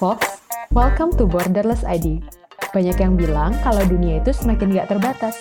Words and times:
folks, 0.00 0.40
welcome 0.72 1.12
to 1.12 1.28
Borderless 1.28 1.84
ID. 1.84 2.24
Banyak 2.72 2.96
yang 2.96 3.20
bilang 3.20 3.52
kalau 3.60 3.84
dunia 3.84 4.24
itu 4.24 4.32
semakin 4.32 4.72
gak 4.72 4.88
terbatas. 4.88 5.36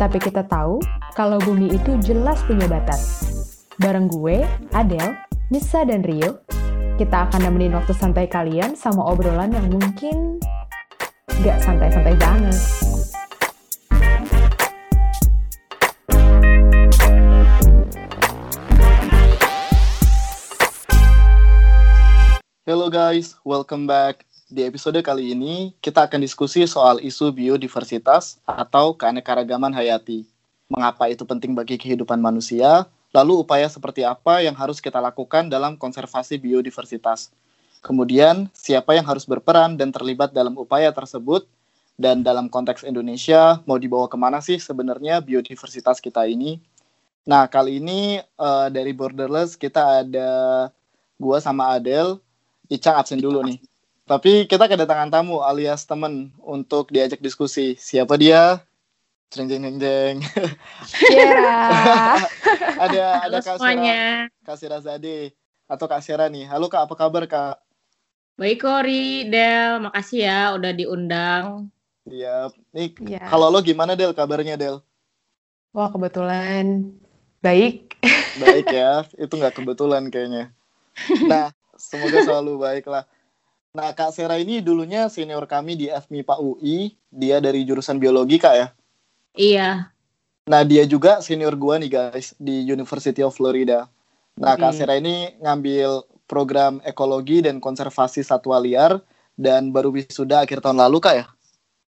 Tapi 0.00 0.16
kita 0.16 0.48
tahu 0.48 0.80
kalau 1.12 1.36
bumi 1.36 1.68
itu 1.68 2.00
jelas 2.00 2.40
punya 2.48 2.64
batas. 2.64 3.28
Bareng 3.76 4.08
gue, 4.08 4.40
Adele, 4.72 5.20
Nisa, 5.52 5.84
dan 5.84 6.00
Rio, 6.00 6.40
kita 6.96 7.28
akan 7.28 7.44
nemenin 7.44 7.76
waktu 7.76 7.92
santai 7.92 8.24
kalian 8.24 8.72
sama 8.72 9.04
obrolan 9.04 9.52
yang 9.52 9.68
mungkin 9.68 10.40
gak 11.44 11.60
santai-santai 11.60 12.16
banget. 12.16 12.56
Hello 22.70 22.86
guys, 22.86 23.34
welcome 23.42 23.82
back. 23.82 24.22
Di 24.46 24.62
episode 24.62 25.02
kali 25.02 25.34
ini, 25.34 25.74
kita 25.82 26.06
akan 26.06 26.22
diskusi 26.22 26.62
soal 26.70 27.02
isu 27.02 27.34
biodiversitas 27.34 28.38
atau 28.46 28.94
keanekaragaman 28.94 29.74
hayati. 29.74 30.22
Mengapa 30.70 31.10
itu 31.10 31.26
penting 31.26 31.50
bagi 31.50 31.74
kehidupan 31.74 32.22
manusia, 32.22 32.86
lalu 33.10 33.42
upaya 33.42 33.66
seperti 33.66 34.06
apa 34.06 34.46
yang 34.46 34.54
harus 34.54 34.78
kita 34.78 35.02
lakukan 35.02 35.50
dalam 35.50 35.74
konservasi 35.74 36.38
biodiversitas. 36.38 37.34
Kemudian, 37.82 38.46
siapa 38.54 38.94
yang 38.94 39.02
harus 39.02 39.26
berperan 39.26 39.74
dan 39.74 39.90
terlibat 39.90 40.30
dalam 40.30 40.54
upaya 40.54 40.94
tersebut, 40.94 41.50
dan 41.98 42.22
dalam 42.22 42.46
konteks 42.46 42.86
Indonesia, 42.86 43.58
mau 43.66 43.82
dibawa 43.82 44.06
ke 44.06 44.14
mana 44.14 44.38
sih 44.38 44.62
sebenarnya 44.62 45.18
biodiversitas 45.18 45.98
kita 45.98 46.22
ini? 46.30 46.62
Nah, 47.26 47.50
kali 47.50 47.82
ini 47.82 48.22
uh, 48.38 48.70
dari 48.70 48.94
Borderless 48.94 49.58
kita 49.58 50.06
ada 50.06 50.30
gua 51.18 51.42
sama 51.42 51.74
Adele, 51.74 52.22
Icang 52.70 52.94
absen 53.02 53.18
dulu 53.18 53.42
nih. 53.42 53.58
Tapi 54.06 54.46
kita 54.46 54.70
kedatangan 54.70 55.10
tamu 55.10 55.42
alias 55.42 55.82
temen 55.82 56.30
untuk 56.38 56.94
diajak 56.94 57.18
diskusi. 57.18 57.74
Siapa 57.74 58.14
dia? 58.14 58.62
Jeng 59.30 59.46
jeng 59.50 59.62
jeng 59.62 59.78
jeng. 59.78 60.16
Yeah. 61.10 62.18
ada 62.86 63.26
Halo 63.26 63.38
ada 63.38 63.46
Kak 63.46 63.58
Sera, 63.58 63.58
semuanya. 63.58 64.02
Kak 64.46 64.56
Sera 64.58 64.78
Zade 64.82 65.34
atau 65.66 65.86
Kak 65.86 66.02
Sera 66.02 66.26
nih. 66.30 66.46
Halo 66.46 66.66
Kak, 66.70 66.86
apa 66.86 66.94
kabar 66.94 67.26
Kak? 67.26 67.58
Baik 68.38 68.62
Kori, 68.62 69.26
Del, 69.30 69.82
makasih 69.82 70.26
ya 70.26 70.40
udah 70.54 70.72
diundang. 70.74 71.70
Iya. 72.06 72.50
Nih, 72.74 72.94
Ya. 73.06 73.26
kalau 73.30 73.50
lo 73.50 73.62
gimana 73.62 73.94
Del 73.94 74.14
kabarnya 74.14 74.58
Del? 74.58 74.82
Wah, 75.70 75.90
kebetulan 75.90 76.90
baik. 77.38 77.94
Baik 78.42 78.66
ya, 78.70 79.06
itu 79.14 79.30
nggak 79.30 79.54
kebetulan 79.58 80.06
kayaknya. 80.10 80.50
Nah, 81.30 81.54
semoga 81.80 82.20
selalu 82.20 82.60
baik 82.60 82.84
lah. 82.86 83.08
Nah, 83.72 83.96
Kak 83.96 84.12
Sera 84.12 84.36
ini 84.36 84.60
dulunya 84.60 85.08
senior 85.08 85.48
kami 85.48 85.80
di 85.80 85.86
FMIPA 85.88 86.36
UI. 86.42 86.92
Dia 87.08 87.40
dari 87.40 87.64
jurusan 87.64 87.96
biologi, 87.96 88.36
Kak 88.36 88.54
ya? 88.54 88.68
Iya, 89.38 89.68
Nah, 90.50 90.66
dia 90.66 90.82
juga 90.82 91.22
senior 91.22 91.54
gua 91.54 91.78
nih 91.78 91.90
guys 91.94 92.34
di 92.34 92.66
University 92.66 93.22
of 93.22 93.38
Florida. 93.38 93.86
Nah, 94.34 94.58
Kak. 94.58 94.74
Sera 94.74 94.98
ini 94.98 95.30
ngambil 95.38 96.02
program 96.26 96.82
ekologi 96.82 97.38
dan 97.46 97.62
konservasi 97.62 98.26
satwa 98.26 98.58
liar 98.58 98.98
dan 99.38 99.70
baru 99.70 99.94
wisuda 99.94 100.42
akhir 100.42 100.58
tahun 100.58 100.82
lalu, 100.82 100.98
Kak 100.98 101.14
ya? 101.14 101.26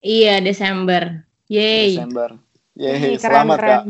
iya 0.03 0.35
Desember. 0.43 1.23
Yeay. 1.47 1.95
Desember. 1.95 2.35
Yeay, 2.75 3.19
selamat, 3.19 3.59
Kak. 3.59 3.63
keren. 3.63 3.87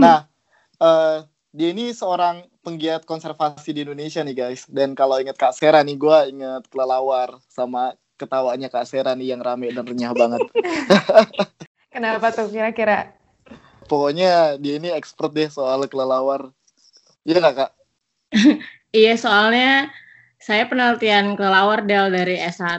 Nah, 0.00 0.28
eh, 0.88 1.16
dia 1.52 1.68
ini 1.72 1.92
seorang 1.92 2.48
penggiat 2.62 3.02
konservasi 3.02 3.74
di 3.74 3.82
Indonesia 3.84 4.22
nih 4.22 4.36
guys. 4.38 4.64
Dan 4.70 4.94
kalau 4.94 5.18
inget 5.18 5.36
Kak 5.36 5.52
Sera 5.52 5.82
nih, 5.82 5.98
gua 5.98 6.24
inget 6.30 6.64
kelelawar 6.70 7.36
sama 7.50 7.98
ketawanya 8.16 8.70
Kak 8.70 8.86
Sera 8.86 9.12
nih 9.18 9.34
yang 9.34 9.42
rame 9.42 9.74
dan 9.74 9.84
renyah 9.84 10.14
banget. 10.14 10.46
Kenapa 11.94 12.32
tuh 12.32 12.48
kira-kira? 12.48 13.12
Pokoknya 13.90 14.56
dia 14.56 14.78
ini 14.78 14.88
expert 14.94 15.34
deh 15.34 15.50
soal 15.50 15.84
kelelawar. 15.90 16.48
Iya 17.26 17.42
nggak 17.42 17.56
Kak? 17.58 17.70
Iya, 18.92 19.16
soalnya 19.16 19.88
saya 20.36 20.68
penelitian 20.68 21.32
kelelawar 21.32 21.88
Del 21.88 22.12
dari 22.12 22.36
S1, 22.36 22.76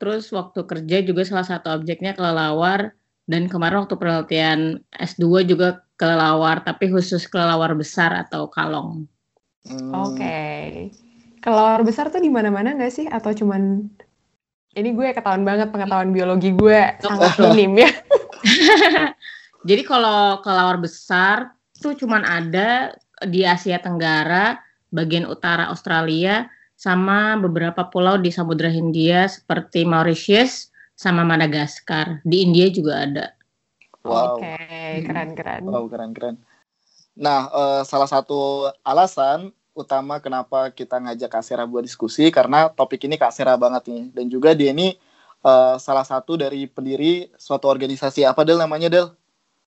terus 0.00 0.32
waktu 0.32 0.64
kerja 0.64 1.04
juga 1.04 1.28
salah 1.28 1.44
satu 1.44 1.76
objeknya 1.76 2.16
kelelawar, 2.16 2.96
dan 3.26 3.50
kemarin 3.50 3.82
waktu 3.82 3.98
penelitian 3.98 4.60
S2 4.94 5.50
juga 5.50 5.82
kelelawar, 5.98 6.62
tapi 6.62 6.94
khusus 6.94 7.26
kelelawar 7.26 7.74
besar 7.74 8.14
atau 8.14 8.46
kalong. 8.46 9.10
Hmm, 9.66 9.90
Oke. 9.92 10.38
Kelelawar 11.42 11.82
besar 11.82 12.10
tuh 12.14 12.22
di 12.22 12.30
mana-mana 12.30 12.78
nggak 12.78 12.92
sih? 12.94 13.06
Atau 13.10 13.34
cuman 13.34 13.82
ini 14.78 14.88
gue 14.94 15.10
ketahuan 15.10 15.42
banget 15.42 15.74
pengetahuan 15.74 16.14
biologi 16.14 16.54
gue 16.54 16.78
sangat 17.02 17.34
minim 17.42 17.82
ya. 17.82 17.90
Jadi 19.68 19.82
kalau 19.82 20.38
kelelawar 20.46 20.78
besar 20.78 21.50
tuh 21.82 21.98
cuman 21.98 22.22
ada 22.22 22.94
di 23.26 23.42
Asia 23.42 23.82
Tenggara, 23.82 24.54
bagian 24.94 25.26
utara 25.26 25.66
Australia, 25.66 26.46
sama 26.78 27.34
beberapa 27.40 27.88
pulau 27.90 28.20
di 28.20 28.30
Samudra 28.30 28.70
Hindia 28.70 29.26
seperti 29.26 29.82
Mauritius 29.82 30.70
sama 30.96 31.22
Madagaskar. 31.22 32.24
Di 32.24 32.42
India 32.42 32.72
juga 32.72 33.04
ada. 33.04 33.26
Wow. 34.00 34.40
Oke, 34.40 34.56
keren-keren. 35.04 35.62
Wow, 35.68 35.84
keren-keren. 35.92 36.40
Nah, 37.12 37.52
eh, 37.52 37.82
salah 37.84 38.08
satu 38.08 38.72
alasan 38.80 39.52
utama 39.76 40.16
kenapa 40.24 40.72
kita 40.72 40.96
ngajak 40.96 41.28
Kak 41.28 41.44
Sera 41.44 41.68
buat 41.68 41.84
diskusi 41.84 42.32
karena 42.32 42.72
topik 42.72 43.04
ini 43.04 43.20
Kak 43.20 43.30
Sera 43.36 43.54
banget 43.60 43.92
nih. 43.92 44.02
Dan 44.16 44.26
juga 44.32 44.56
dia 44.56 44.72
ini 44.72 44.96
eh, 45.44 45.74
salah 45.76 46.06
satu 46.08 46.40
dari 46.40 46.64
pendiri 46.64 47.28
suatu 47.36 47.68
organisasi 47.68 48.24
apa 48.24 48.40
Del 48.42 48.56
namanya 48.56 48.88
Del? 48.88 49.12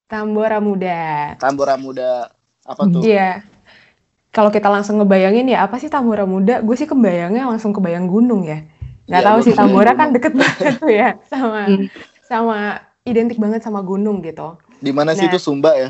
Tambora 0.09 0.57
Muda. 0.57 1.38
Tambora 1.38 1.78
Muda. 1.78 2.34
Apa 2.66 2.90
tuh? 2.90 3.06
Iya. 3.06 3.46
Kalau 4.29 4.53
kita 4.53 4.69
langsung 4.69 5.01
ngebayangin 5.01 5.50
ya 5.50 5.66
apa 5.66 5.78
sih 5.78 5.90
Tambora 5.90 6.25
Muda? 6.25 6.61
Gue 6.66 6.73
sih 6.73 6.90
kebayangnya 6.90 7.46
langsung 7.46 7.73
kebayang 7.73 8.09
gunung 8.09 8.46
ya. 8.46 8.66
Gak 9.09 9.22
Iya, 9.22 9.28
tahu 9.34 9.40
sih 9.42 9.53
Tambora 9.58 9.92
kan 9.97 10.14
deket 10.14 10.34
banget 10.40 10.74
tuh 10.78 10.92
ya 10.94 11.18
sama 11.25 11.62
Hmm. 11.66 11.86
sama 12.22 12.59
identik 13.03 13.42
banget 13.42 13.66
sama 13.66 13.81
gunung 13.81 14.22
gitu. 14.22 14.56
Di 14.80 14.94
mana 14.94 15.18
sih 15.18 15.25
Nah. 15.25 15.34
itu 15.34 15.42
Sumba 15.42 15.74
ya? 15.74 15.90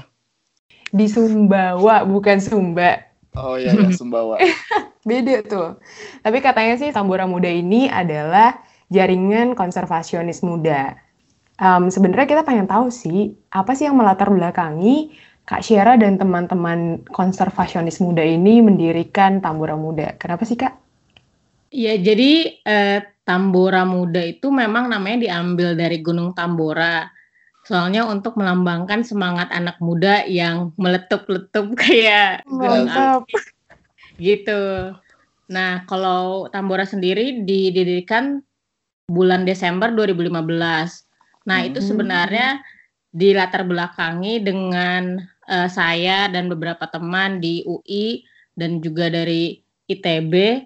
Di 0.90 1.06
Sumbawa 1.06 2.08
bukan 2.08 2.40
Sumba. 2.40 3.04
Oh 3.36 3.60
iya, 3.60 3.76
ya, 3.76 3.92
Sumbawa. 4.00 4.40
Beda 5.10 5.44
tuh. 5.44 5.78
Tapi 6.24 6.38
katanya 6.40 6.80
sih 6.80 6.90
Tambora 6.90 7.28
Muda 7.28 7.52
ini 7.52 7.92
adalah 7.92 8.56
jaringan 8.88 9.54
konservasionis 9.54 10.40
muda. 10.42 10.96
Em, 11.60 11.92
Sebenarnya 11.92 12.26
kita 12.26 12.42
pengen 12.48 12.66
tahu 12.66 12.88
sih, 12.90 13.36
apa 13.52 13.76
sih 13.76 13.86
yang 13.92 14.00
melatar 14.00 14.32
belakangi 14.32 15.12
Kak 15.44 15.66
Syera 15.66 15.98
dan 15.98 16.16
teman-teman 16.16 17.04
konservasionis 17.10 18.00
muda 18.00 18.22
ini 18.22 18.62
mendirikan 18.62 19.42
Tambora 19.42 19.74
Muda. 19.74 20.14
Kenapa 20.16 20.46
sih 20.46 20.56
Kak? 20.56 20.74
Ya, 21.70 21.94
jadi 21.98 22.62
eh, 22.66 23.00
Tambora 23.26 23.86
Muda 23.86 24.26
itu 24.26 24.50
memang 24.50 24.90
namanya 24.90 25.22
diambil 25.22 25.78
dari 25.78 26.02
Gunung 26.02 26.34
Tambora. 26.34 27.10
Soalnya 27.62 28.10
untuk 28.10 28.34
melambangkan 28.42 29.06
semangat 29.06 29.54
anak 29.54 29.78
muda 29.78 30.26
yang 30.26 30.74
meletup-letup 30.82 31.76
kayak 31.82 32.42
gunung 32.50 32.90
Mantap. 32.90 33.22
api. 33.22 33.36
Gitu. 34.18 34.62
Nah, 35.54 35.86
kalau 35.86 36.50
Tambora 36.50 36.90
sendiri 36.90 37.46
didirikan 37.46 38.42
bulan 39.10 39.46
Desember 39.46 39.94
2015. 39.94 41.06
Nah, 41.46 41.66
itu 41.66 41.82
Hmm. 41.82 41.90
sebenarnya 41.90 42.62
dilatar 43.10 43.66
belakangi 43.66 44.42
dengan 44.42 45.18
eh, 45.50 45.66
saya 45.66 46.30
dan 46.30 46.46
beberapa 46.46 46.86
teman 46.86 47.42
di 47.42 47.66
UI 47.66 48.22
dan 48.54 48.82
juga 48.86 49.10
dari 49.10 49.58
ITB. 49.90 50.66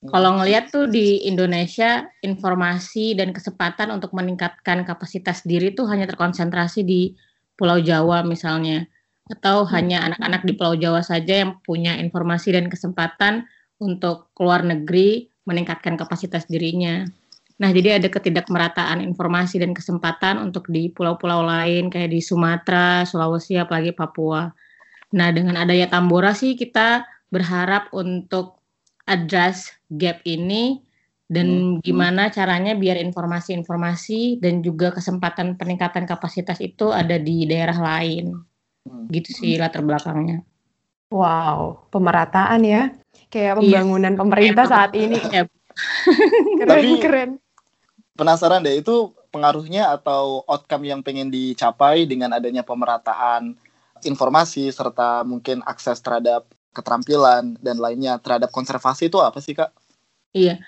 Kalau 0.00 0.40
ngelihat 0.40 0.72
tuh 0.72 0.88
di 0.88 1.28
Indonesia 1.28 2.08
informasi 2.24 3.12
dan 3.12 3.36
kesempatan 3.36 3.92
untuk 3.92 4.16
meningkatkan 4.16 4.88
kapasitas 4.88 5.44
diri 5.44 5.76
tuh 5.76 5.84
hanya 5.92 6.08
terkonsentrasi 6.08 6.80
di 6.88 7.12
Pulau 7.52 7.76
Jawa 7.84 8.24
misalnya 8.24 8.88
atau 9.28 9.68
hanya 9.68 10.08
anak-anak 10.08 10.42
di 10.48 10.52
Pulau 10.56 10.72
Jawa 10.80 11.04
saja 11.04 11.44
yang 11.44 11.60
punya 11.60 12.00
informasi 12.00 12.56
dan 12.56 12.72
kesempatan 12.72 13.44
untuk 13.76 14.32
keluar 14.32 14.64
negeri 14.64 15.28
meningkatkan 15.44 16.00
kapasitas 16.00 16.48
dirinya. 16.48 17.04
Nah, 17.60 17.68
jadi 17.68 18.00
ada 18.00 18.08
ketidakmerataan 18.08 19.04
informasi 19.04 19.60
dan 19.60 19.76
kesempatan 19.76 20.40
untuk 20.40 20.72
di 20.72 20.88
pulau-pulau 20.88 21.44
lain 21.44 21.92
kayak 21.92 22.08
di 22.08 22.24
Sumatera, 22.24 23.04
Sulawesi, 23.04 23.60
apalagi 23.60 23.92
Papua. 23.92 24.48
Nah, 25.12 25.28
dengan 25.28 25.60
adanya 25.60 25.92
Tambora 25.92 26.32
sih 26.32 26.56
kita 26.56 27.04
berharap 27.28 27.92
untuk 27.92 28.59
address 29.10 29.74
gap 29.90 30.22
ini 30.22 30.78
dan 31.26 31.46
Hmm. 31.46 31.82
gimana 31.82 32.30
caranya 32.30 32.74
biar 32.74 32.98
informasi-informasi 33.02 34.38
dan 34.38 34.62
juga 34.62 34.90
kesempatan 34.90 35.58
peningkatan 35.58 36.06
kapasitas 36.06 36.58
itu 36.58 36.90
ada 36.90 37.18
di 37.18 37.46
daerah 37.46 37.74
lain. 37.74 38.34
Hmm. 38.86 39.06
Gitu 39.10 39.34
sih 39.34 39.58
latar 39.58 39.82
belakangnya. 39.82 40.42
Wow, 41.10 41.90
pemerataan 41.90 42.62
ya. 42.62 42.94
Kayak 43.30 43.58
Iya. 43.58 43.82
pembangunan 43.82 44.14
pemerintah 44.14 44.64
Emang. 44.66 44.74
saat 44.74 44.92
ini. 44.94 45.18
Ya, 45.30 45.44
keren, 46.60 46.66
Tapi- 46.66 47.00
keren. 47.00 47.30
Penasaran 48.18 48.60
deh, 48.60 48.74
itu 48.76 49.14
pengaruhnya 49.30 49.94
atau 49.94 50.42
outcome 50.44 50.84
yang 50.84 51.00
pengen 51.00 51.30
dicapai 51.30 52.04
dengan 52.04 52.34
adanya 52.34 52.60
pemerataan 52.60 53.54
informasi 54.02 54.68
serta 54.68 55.22
mungkin 55.22 55.62
akses 55.64 56.02
terhadap 56.02 56.50
keterampilan 56.70 57.58
dan 57.58 57.76
lainnya 57.78 58.18
terhadap 58.22 58.50
konservasi 58.54 59.10
itu 59.10 59.18
apa 59.18 59.38
sih 59.42 59.54
kak? 59.54 59.74
Iya. 60.34 60.62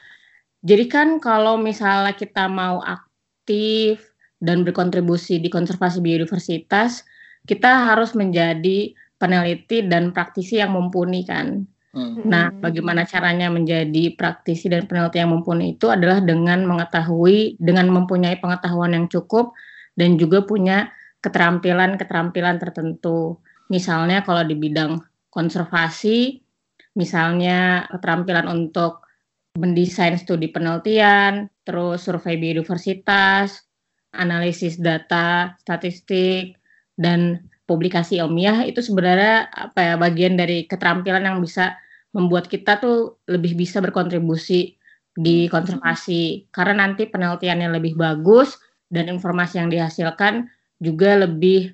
Jadi 0.63 0.85
kan 0.87 1.19
kalau 1.19 1.59
misalnya 1.59 2.15
kita 2.15 2.47
mau 2.47 2.79
aktif 2.83 4.13
dan 4.39 4.63
berkontribusi 4.63 5.39
di 5.43 5.51
konservasi 5.51 5.99
biodiversitas, 6.03 7.03
kita 7.47 7.91
harus 7.91 8.15
menjadi 8.15 8.95
peneliti 9.19 9.87
dan 9.87 10.11
praktisi 10.11 10.59
yang 10.59 10.75
mumpuni 10.75 11.23
kan. 11.27 11.67
Hmm. 11.93 12.25
Nah, 12.25 12.49
bagaimana 12.51 13.05
caranya 13.05 13.53
menjadi 13.53 14.17
praktisi 14.17 14.67
dan 14.73 14.89
peneliti 14.89 15.21
yang 15.21 15.31
mumpuni 15.31 15.77
itu 15.77 15.93
adalah 15.93 16.25
dengan 16.25 16.65
mengetahui, 16.65 17.61
dengan 17.61 17.93
mempunyai 17.93 18.41
pengetahuan 18.41 18.97
yang 18.97 19.07
cukup 19.13 19.53
dan 19.93 20.17
juga 20.17 20.43
punya 20.43 20.91
keterampilan-keterampilan 21.21 22.59
tertentu. 22.59 23.39
Misalnya 23.69 24.25
kalau 24.25 24.43
di 24.43 24.57
bidang 24.57 24.99
konservasi, 25.33 26.45
misalnya 26.93 27.89
keterampilan 27.89 28.47
untuk 28.53 29.09
mendesain 29.57 30.17
studi 30.21 30.53
penelitian, 30.53 31.49
terus 31.65 32.05
survei 32.05 32.37
biodiversitas, 32.37 33.65
analisis 34.13 34.77
data, 34.77 35.57
statistik, 35.61 36.57
dan 36.97 37.49
publikasi 37.65 38.21
ilmiah 38.21 38.69
itu 38.69 38.85
sebenarnya 38.85 39.49
apa 39.49 39.81
ya 39.81 39.95
bagian 39.97 40.37
dari 40.37 40.69
keterampilan 40.69 41.25
yang 41.25 41.39
bisa 41.41 41.77
membuat 42.13 42.49
kita 42.49 42.77
tuh 42.77 43.25
lebih 43.25 43.57
bisa 43.57 43.81
berkontribusi 43.81 44.77
di 45.17 45.49
konservasi. 45.49 46.53
Karena 46.53 46.85
nanti 46.89 47.09
penelitiannya 47.09 47.73
lebih 47.73 47.97
bagus 47.97 48.61
dan 48.93 49.09
informasi 49.09 49.61
yang 49.65 49.73
dihasilkan 49.73 50.49
juga 50.77 51.17
lebih 51.25 51.73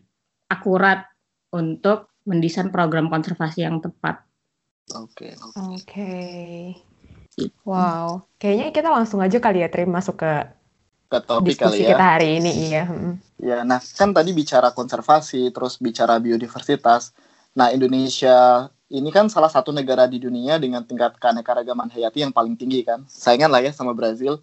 akurat 0.50 1.10
untuk 1.50 2.07
mendesain 2.28 2.68
program 2.68 3.08
konservasi 3.08 3.64
yang 3.64 3.80
tepat. 3.80 4.20
Oke. 4.92 5.32
Oke. 5.72 6.12
Wow. 7.64 8.28
Kayaknya 8.36 8.66
kita 8.74 8.88
langsung 8.92 9.24
aja 9.24 9.38
kali 9.40 9.64
ya, 9.64 9.68
Tri, 9.72 9.88
masuk 9.88 10.20
ke 10.20 10.32
Ke 11.08 11.24
topik 11.24 11.56
diskusi 11.56 11.80
kali 11.80 11.88
ya. 11.88 11.88
kita 11.96 12.04
hari 12.04 12.28
ini. 12.36 12.52
Iya. 12.68 12.84
Ya, 13.40 13.58
nah 13.64 13.80
kan 13.80 14.12
tadi 14.12 14.36
bicara 14.36 14.76
konservasi, 14.76 15.48
terus 15.56 15.80
bicara 15.80 16.20
biodiversitas. 16.20 17.16
Nah, 17.56 17.72
Indonesia 17.72 18.68
ini 18.92 19.08
kan 19.08 19.28
salah 19.32 19.48
satu 19.48 19.72
negara 19.72 20.04
di 20.04 20.20
dunia 20.20 20.60
dengan 20.60 20.84
tingkat 20.84 21.16
keanekaragaman 21.16 21.88
hayati 21.92 22.24
yang 22.24 22.32
paling 22.32 22.56
tinggi 22.60 22.84
kan. 22.84 23.08
Saingan 23.08 23.48
lah 23.48 23.64
ya 23.64 23.72
sama 23.72 23.96
Brazil. 23.96 24.40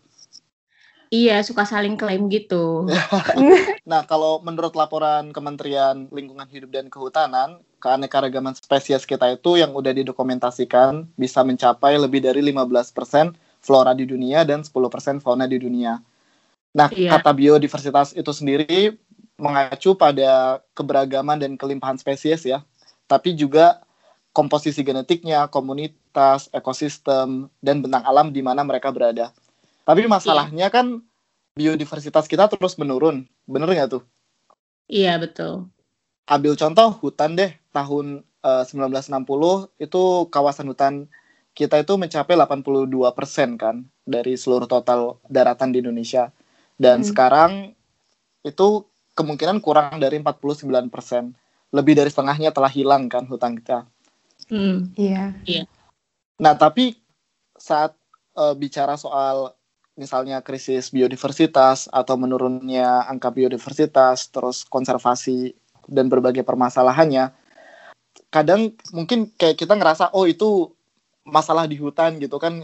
Iya, 1.14 1.42
suka 1.46 1.64
saling 1.66 1.96
klaim 2.00 2.28
gitu. 2.30 2.86
Nah, 3.86 4.02
kalau 4.10 4.42
menurut 4.42 4.74
laporan 4.74 5.30
Kementerian 5.30 6.10
Lingkungan 6.10 6.50
Hidup 6.50 6.74
dan 6.74 6.90
Kehutanan, 6.90 7.62
keanekaragaman 7.78 8.58
spesies 8.58 9.06
kita 9.06 9.38
itu 9.38 9.62
yang 9.62 9.78
udah 9.78 9.94
didokumentasikan 9.94 11.06
bisa 11.14 11.46
mencapai 11.46 11.94
lebih 12.02 12.26
dari 12.26 12.42
15% 12.42 13.38
flora 13.62 13.94
di 13.94 14.10
dunia 14.10 14.42
dan 14.42 14.66
10% 14.66 15.22
fauna 15.22 15.46
di 15.46 15.62
dunia. 15.62 16.02
Nah, 16.74 16.90
Iya. 16.90 17.14
kata 17.14 17.32
biodiversitas 17.38 18.18
itu 18.18 18.32
sendiri 18.34 18.98
mengacu 19.38 19.94
pada 19.94 20.60
keberagaman 20.74 21.38
dan 21.38 21.54
kelimpahan 21.54 22.02
spesies 22.02 22.42
ya, 22.42 22.66
tapi 23.06 23.38
juga 23.38 23.86
komposisi 24.36 24.84
genetiknya, 24.84 25.48
komunitas, 25.48 26.52
ekosistem, 26.52 27.48
dan 27.64 27.80
bentang 27.80 28.04
alam 28.04 28.34
di 28.34 28.44
mana 28.44 28.66
mereka 28.68 28.92
berada. 28.92 29.32
Tapi 29.86 30.10
masalahnya 30.10 30.68
kan 30.74 31.00
biodiversitas 31.56 32.26
kita 32.26 32.50
terus 32.52 32.76
menurun, 32.76 33.24
bener 33.46 33.70
nggak 33.70 33.90
tuh? 33.92 34.04
Iya, 34.88 35.18
betul. 35.18 35.70
ambil 36.26 36.58
contoh 36.58 36.90
hutan 37.06 37.38
deh 37.38 37.54
tahun 37.70 38.26
eh, 38.42 38.64
1960 38.66 39.70
itu 39.78 40.04
kawasan 40.34 40.66
hutan 40.74 41.06
kita 41.54 41.78
itu 41.86 41.94
mencapai 41.96 42.34
82% 42.34 43.62
kan 43.62 43.86
dari 44.04 44.34
seluruh 44.34 44.66
total 44.66 45.22
daratan 45.30 45.70
di 45.70 45.86
Indonesia 45.86 46.34
dan 46.82 47.06
Hmm. 47.06 47.08
sekarang 47.14 47.52
itu 48.42 48.90
kemungkinan 49.14 49.62
kurang 49.62 50.02
dari 50.02 50.18
49% 50.18 51.38
lebih 51.70 51.94
dari 51.94 52.10
setengahnya 52.10 52.50
telah 52.50 52.74
hilang 52.74 53.06
kan 53.06 53.30
hutan 53.30 53.54
kita 53.62 53.86
Hmm. 54.46 54.94
Iya. 54.94 55.34
Nah, 56.38 56.54
tapi 56.54 56.94
saat 57.58 57.94
eh, 58.36 58.54
bicara 58.54 58.94
soal 58.94 59.54
misalnya 59.96 60.44
krisis 60.44 60.92
biodiversitas 60.92 61.88
atau 61.92 62.20
menurunnya 62.20 63.08
angka 63.08 63.32
biodiversitas, 63.32 64.28
terus 64.32 64.68
konservasi 64.68 65.56
dan 65.88 66.12
berbagai 66.12 66.44
permasalahannya, 66.44 67.32
kadang 68.30 68.76
mungkin 68.92 69.32
kayak 69.40 69.56
kita 69.56 69.74
ngerasa 69.76 70.12
oh 70.12 70.28
itu 70.28 70.72
masalah 71.24 71.66
di 71.66 71.80
hutan 71.80 72.20
gitu 72.20 72.36
kan. 72.38 72.64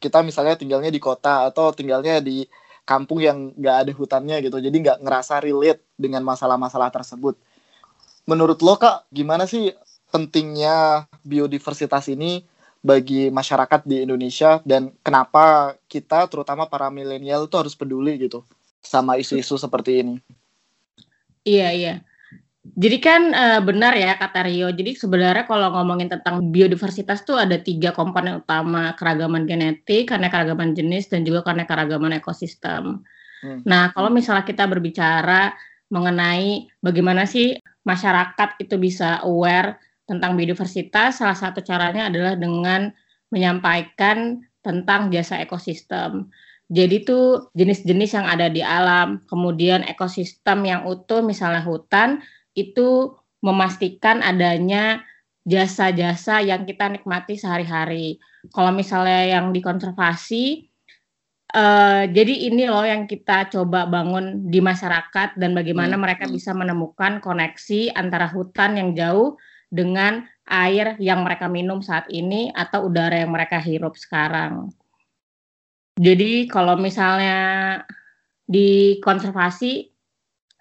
Kita 0.00 0.24
misalnya 0.24 0.56
tinggalnya 0.56 0.88
di 0.88 0.96
kota 0.96 1.44
atau 1.52 1.76
tinggalnya 1.76 2.24
di 2.24 2.48
kampung 2.88 3.20
yang 3.20 3.52
nggak 3.54 3.76
ada 3.86 3.92
hutannya 3.92 4.36
gitu, 4.40 4.56
jadi 4.58 4.72
nggak 4.72 4.98
ngerasa 5.04 5.44
relate 5.44 5.84
dengan 5.94 6.24
masalah-masalah 6.24 6.88
tersebut. 6.90 7.36
Menurut 8.24 8.58
lo 8.64 8.80
kak, 8.80 9.06
gimana 9.12 9.44
sih 9.44 9.70
pentingnya 10.10 11.06
biodiversitas 11.22 12.10
ini 12.10 12.42
bagi 12.80 13.28
masyarakat 13.28 13.84
di 13.84 14.08
Indonesia 14.08 14.58
dan 14.64 14.92
kenapa 15.04 15.76
kita 15.84 16.24
terutama 16.32 16.64
para 16.64 16.88
milenial 16.88 17.44
itu 17.44 17.56
harus 17.60 17.76
peduli 17.76 18.16
gitu 18.16 18.40
sama 18.80 19.20
isu-isu 19.20 19.60
seperti 19.60 20.00
ini. 20.00 20.14
Iya, 21.44 21.68
iya. 21.76 21.94
Jadi 22.60 22.96
kan 23.00 23.32
eh, 23.32 23.60
benar 23.64 23.96
ya 23.96 24.16
kata 24.16 24.44
Rio. 24.44 24.68
Jadi 24.72 24.96
sebenarnya 24.96 25.48
kalau 25.48 25.72
ngomongin 25.76 26.12
tentang 26.12 26.44
biodiversitas 26.52 27.24
tuh 27.24 27.40
ada 27.40 27.56
tiga 27.56 27.92
komponen 27.92 28.40
utama, 28.44 28.92
keragaman 28.96 29.48
genetik, 29.48 30.12
keanekaragaman 30.12 30.76
jenis, 30.76 31.08
dan 31.08 31.24
juga 31.24 31.44
keanekaragaman 31.44 32.20
ekosistem. 32.20 33.00
Hmm. 33.40 33.64
Nah, 33.64 33.92
kalau 33.96 34.12
misalnya 34.12 34.44
kita 34.44 34.68
berbicara 34.68 35.56
mengenai 35.88 36.68
bagaimana 36.84 37.24
sih 37.24 37.56
masyarakat 37.82 38.60
itu 38.60 38.76
bisa 38.76 39.24
aware 39.24 39.80
tentang 40.10 40.34
biodiversitas, 40.34 41.22
salah 41.22 41.38
satu 41.38 41.62
caranya 41.62 42.10
adalah 42.10 42.34
dengan 42.34 42.90
menyampaikan 43.30 44.42
tentang 44.58 45.14
jasa 45.14 45.38
ekosistem. 45.38 46.26
Jadi 46.66 47.06
tuh 47.06 47.50
jenis-jenis 47.54 48.18
yang 48.18 48.26
ada 48.26 48.50
di 48.50 48.62
alam, 48.62 49.22
kemudian 49.30 49.86
ekosistem 49.86 50.66
yang 50.66 50.82
utuh, 50.86 51.22
misalnya 51.22 51.62
hutan, 51.62 52.22
itu 52.58 53.14
memastikan 53.38 54.18
adanya 54.22 55.02
jasa-jasa 55.46 56.42
yang 56.42 56.66
kita 56.66 56.90
nikmati 56.90 57.38
sehari-hari. 57.38 58.18
Kalau 58.54 58.70
misalnya 58.70 59.38
yang 59.38 59.50
dikonservasi, 59.50 60.44
eh, 61.54 62.02
jadi 62.06 62.34
ini 62.50 62.70
loh 62.70 62.86
yang 62.86 63.10
kita 63.10 63.50
coba 63.50 63.90
bangun 63.90 64.46
di 64.46 64.62
masyarakat 64.62 65.34
dan 65.38 65.50
bagaimana 65.54 65.98
Hmm, 65.98 66.02
mereka 66.06 66.30
bisa 66.30 66.54
menemukan 66.54 67.18
koneksi 67.18 67.94
antara 67.98 68.30
hutan 68.30 68.78
yang 68.78 68.90
jauh 68.94 69.34
dengan 69.70 70.26
air 70.50 70.98
yang 70.98 71.22
mereka 71.22 71.46
minum 71.46 71.78
saat 71.78 72.10
ini 72.10 72.50
atau 72.50 72.90
udara 72.90 73.22
yang 73.22 73.30
mereka 73.30 73.62
hirup 73.62 73.94
sekarang. 73.94 74.74
Jadi 75.94 76.50
kalau 76.50 76.74
misalnya 76.74 77.38
di 78.42 78.98
konservasi, 78.98 79.86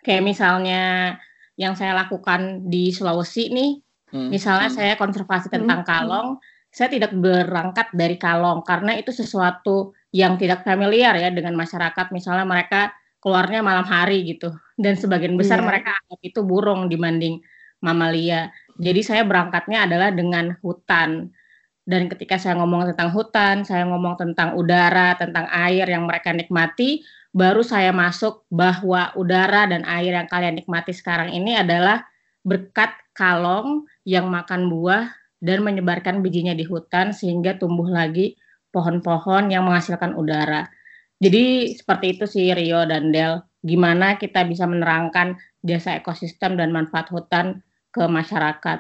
kayak 0.06 0.22
misalnya 0.22 1.16
yang 1.58 1.74
saya 1.74 1.98
lakukan 1.98 2.70
di 2.70 2.94
Sulawesi 2.94 3.50
nih, 3.50 3.72
Hmm. 4.13 4.30
misalnya 4.30 4.70
Hmm. 4.70 4.78
saya 4.78 4.94
konservasi 4.94 5.50
tentang 5.50 5.82
Hmm. 5.82 5.89
kalong, 5.89 6.30
saya 6.70 6.89
tidak 6.94 7.13
berangkat 7.18 7.89
dari 7.98 8.18
kalong 8.22 8.62
karena 8.62 8.94
itu 8.94 9.10
sesuatu 9.10 9.98
yang 10.13 10.38
tidak 10.38 10.62
familiar 10.62 11.18
ya 11.18 11.34
dengan 11.34 11.58
masyarakat. 11.58 12.13
Misalnya 12.13 12.46
mereka 12.46 12.94
keluarnya 13.20 13.66
malam 13.66 13.84
hari 13.89 14.24
gitu, 14.24 14.54
dan 14.78 14.96
sebagian 14.96 15.36
besar 15.36 15.60
Iya. 15.60 15.68
mereka 15.68 15.92
anggap 15.98 16.20
itu 16.24 16.39
burung 16.46 16.88
dibanding 16.88 17.42
mamalia. 17.84 18.54
Jadi 18.80 19.02
saya 19.04 19.28
berangkatnya 19.28 19.84
adalah 19.86 20.10
dengan 20.16 20.56
hutan. 20.64 21.36
Dan 21.84 22.08
ketika 22.08 22.40
saya 22.40 22.56
ngomong 22.64 22.96
tentang 22.96 23.12
hutan, 23.12 23.68
saya 23.68 23.84
ngomong 23.84 24.16
tentang 24.16 24.56
udara, 24.56 25.20
tentang 25.20 25.52
air 25.52 25.84
yang 25.90 26.08
mereka 26.08 26.32
nikmati, 26.32 27.04
baru 27.36 27.60
saya 27.60 27.92
masuk 27.92 28.48
bahwa 28.48 29.12
udara 29.20 29.68
dan 29.68 29.84
air 29.84 30.16
yang 30.16 30.30
kalian 30.32 30.58
nikmati 30.58 30.96
sekarang 30.96 31.30
ini 31.36 31.60
adalah 31.60 32.08
berkat 32.42 32.96
kalong 33.12 33.84
yang 34.08 34.32
makan 34.32 34.72
buah 34.72 35.12
dan 35.44 35.60
menyebarkan 35.62 36.24
bijinya 36.24 36.56
di 36.56 36.64
hutan 36.64 37.12
sehingga 37.12 37.60
tumbuh 37.60 37.88
lagi 37.88 38.40
pohon-pohon 38.72 39.52
yang 39.52 39.68
menghasilkan 39.68 40.16
udara. 40.16 40.72
Jadi 41.20 41.76
seperti 41.76 42.16
itu 42.16 42.26
sih 42.30 42.48
Rio 42.56 42.88
dan 42.88 43.12
Del, 43.12 43.44
gimana 43.60 44.16
kita 44.16 44.48
bisa 44.48 44.64
menerangkan 44.64 45.36
jasa 45.60 46.00
ekosistem 46.00 46.56
dan 46.56 46.72
manfaat 46.72 47.12
hutan 47.12 47.60
ke 47.89 48.03
masyarakat. 48.05 48.79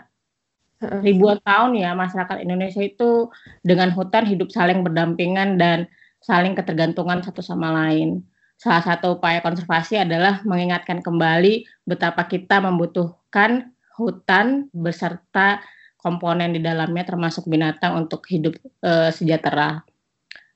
Ribuan 0.79 1.43
tahun 1.43 1.75
ya 1.75 1.91
masyarakat 1.91 2.39
Indonesia 2.39 2.79
itu 2.79 3.27
dengan 3.67 3.91
hutan 3.91 4.23
hidup 4.23 4.47
saling 4.47 4.79
berdampingan 4.79 5.59
dan 5.59 5.91
saling 6.23 6.55
ketergantungan 6.55 7.19
satu 7.19 7.43
sama 7.43 7.71
lain. 7.71 8.23
Salah 8.59 8.83
satu 8.83 9.19
upaya 9.19 9.39
konservasi 9.39 9.99
adalah 9.99 10.43
mengingatkan 10.43 10.99
kembali 10.99 11.67
betapa 11.87 12.27
kita 12.27 12.59
membutuhkan 12.63 13.71
hutan 13.95 14.71
beserta 14.71 15.63
komponen 15.99 16.55
di 16.55 16.63
dalamnya 16.63 17.03
termasuk 17.03 17.47
binatang 17.47 17.99
untuk 17.99 18.23
hidup 18.31 18.55
e, 18.79 19.11
sejahtera. 19.11 19.83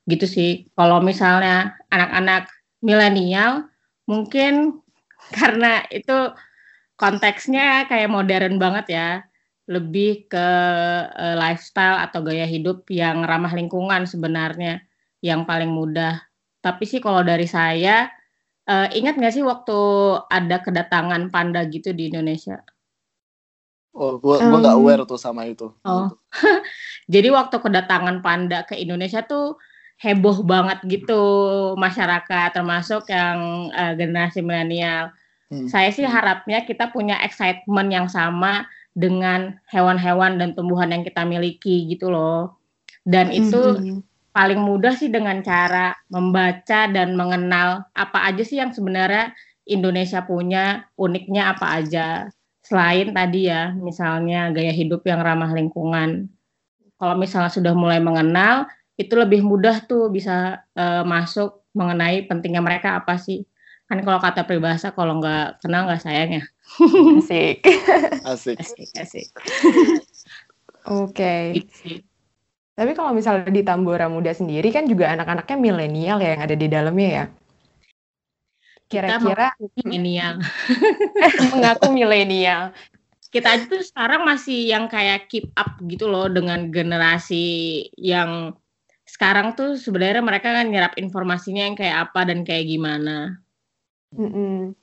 Gitu 0.07 0.23
sih. 0.27 0.51
Kalau 0.75 1.03
misalnya 1.03 1.75
anak-anak 1.91 2.47
milenial 2.83 3.67
mungkin 4.07 4.83
karena 5.39 5.83
itu 5.91 6.31
konteksnya 7.03 7.83
kayak 7.91 8.07
modern 8.07 8.55
banget 8.55 8.85
ya 8.95 9.09
lebih 9.67 10.31
ke 10.31 10.47
uh, 11.11 11.35
lifestyle 11.35 11.99
atau 11.99 12.23
gaya 12.23 12.47
hidup 12.47 12.87
yang 12.87 13.27
ramah 13.27 13.51
lingkungan 13.51 14.07
sebenarnya 14.07 14.79
yang 15.19 15.43
paling 15.43 15.71
mudah. 15.71 16.23
Tapi 16.63 16.87
sih 16.87 17.03
kalau 17.03 17.23
dari 17.27 17.47
saya 17.47 18.07
uh, 18.71 18.87
ingat 18.91 19.19
nggak 19.19 19.35
sih 19.35 19.43
waktu 19.43 19.79
ada 20.31 20.63
kedatangan 20.63 21.27
panda 21.27 21.67
gitu 21.67 21.91
di 21.91 22.07
Indonesia? 22.11 22.63
Oh, 23.93 24.17
gua 24.19 24.39
gua 24.39 24.57
nggak 24.63 24.77
um, 24.79 24.81
aware 24.83 25.03
tuh 25.03 25.19
sama 25.19 25.47
itu. 25.47 25.71
Oh, 25.83 26.07
jadi 27.13 27.31
waktu 27.35 27.59
kedatangan 27.59 28.23
panda 28.23 28.63
ke 28.63 28.79
Indonesia 28.79 29.23
tuh 29.23 29.59
heboh 29.99 30.43
banget 30.43 30.83
gitu 30.87 31.23
masyarakat 31.79 32.51
termasuk 32.51 33.07
yang 33.11 33.71
uh, 33.71 33.95
generasi 33.95 34.43
milenial. 34.43 35.11
Hmm. 35.53 35.69
Saya 35.69 35.93
sih 35.93 36.01
harapnya 36.01 36.65
kita 36.65 36.89
punya 36.89 37.21
excitement 37.21 37.93
yang 37.93 38.09
sama 38.09 38.65
dengan 38.97 39.61
hewan-hewan 39.69 40.41
dan 40.41 40.57
tumbuhan 40.57 40.89
yang 40.89 41.05
kita 41.05 41.21
miliki 41.21 41.85
gitu 41.93 42.09
loh. 42.09 42.57
Dan 43.05 43.29
hmm, 43.29 43.37
itu 43.37 43.61
hmm. 43.61 43.99
paling 44.33 44.57
mudah 44.57 44.97
sih 44.97 45.13
dengan 45.13 45.45
cara 45.45 45.93
membaca 46.09 46.89
dan 46.89 47.13
mengenal 47.13 47.85
apa 47.93 48.33
aja 48.33 48.41
sih 48.41 48.57
yang 48.57 48.73
sebenarnya 48.73 49.37
Indonesia 49.69 50.25
punya, 50.25 50.89
uniknya 50.97 51.53
apa 51.53 51.77
aja. 51.77 52.07
Selain 52.65 53.13
tadi 53.13 53.51
ya, 53.51 53.75
misalnya 53.77 54.49
gaya 54.49 54.73
hidup 54.73 55.05
yang 55.05 55.21
ramah 55.21 55.53
lingkungan. 55.53 56.31
Kalau 56.97 57.15
misalnya 57.19 57.51
sudah 57.51 57.75
mulai 57.75 57.99
mengenal, 57.99 58.65
itu 58.97 59.13
lebih 59.13 59.43
mudah 59.43 59.83
tuh 59.83 60.09
bisa 60.09 60.63
uh, 60.73 61.03
masuk 61.03 61.61
mengenai 61.73 62.23
pentingnya 62.29 62.61
mereka 62.61 63.01
apa 63.01 63.17
sih 63.17 63.43
kan 63.93 64.01
kalau 64.01 64.17
kata 64.17 64.41
peribahasa 64.49 64.89
kalau 64.97 65.21
nggak 65.21 65.61
kenal 65.61 65.85
nggak 65.85 66.01
sayang 66.01 66.41
ya. 66.41 66.43
Asik. 67.21 67.61
Asik. 68.25 68.57
Asik 68.57 68.89
asik. 68.97 69.27
Oke. 70.89 71.13
Okay. 71.13 71.43
Gitu. 71.61 72.01
Tapi 72.73 72.91
kalau 72.97 73.13
misalnya 73.13 73.53
di 73.53 73.61
Tambora 73.61 74.09
Muda 74.09 74.33
sendiri 74.33 74.73
kan 74.73 74.89
juga 74.89 75.13
anak-anaknya 75.13 75.57
milenial 75.61 76.17
ya 76.17 76.33
yang 76.33 76.41
ada 76.41 76.55
di 76.57 76.65
dalamnya 76.65 77.09
ya? 77.13 77.25
Kira-kira 78.89 79.53
milenial. 79.61 80.41
Mengaku 81.53 81.93
milenial. 81.93 82.73
Kita 83.29 83.53
aja 83.53 83.65
tuh 83.69 83.85
sekarang 83.85 84.25
masih 84.25 84.73
yang 84.73 84.89
kayak 84.89 85.29
keep 85.29 85.53
up 85.53 85.77
gitu 85.85 86.09
loh 86.09 86.25
dengan 86.33 86.73
generasi 86.73 87.85
yang 87.93 88.57
sekarang 89.05 89.53
tuh 89.53 89.77
sebenarnya 89.77 90.25
mereka 90.25 90.49
kan 90.49 90.65
nyerap 90.73 90.97
informasinya 90.97 91.69
yang 91.69 91.77
kayak 91.77 92.09
apa 92.09 92.25
dan 92.25 92.41
kayak 92.41 92.65
gimana 92.65 93.42
Mm-mm. 94.17 94.73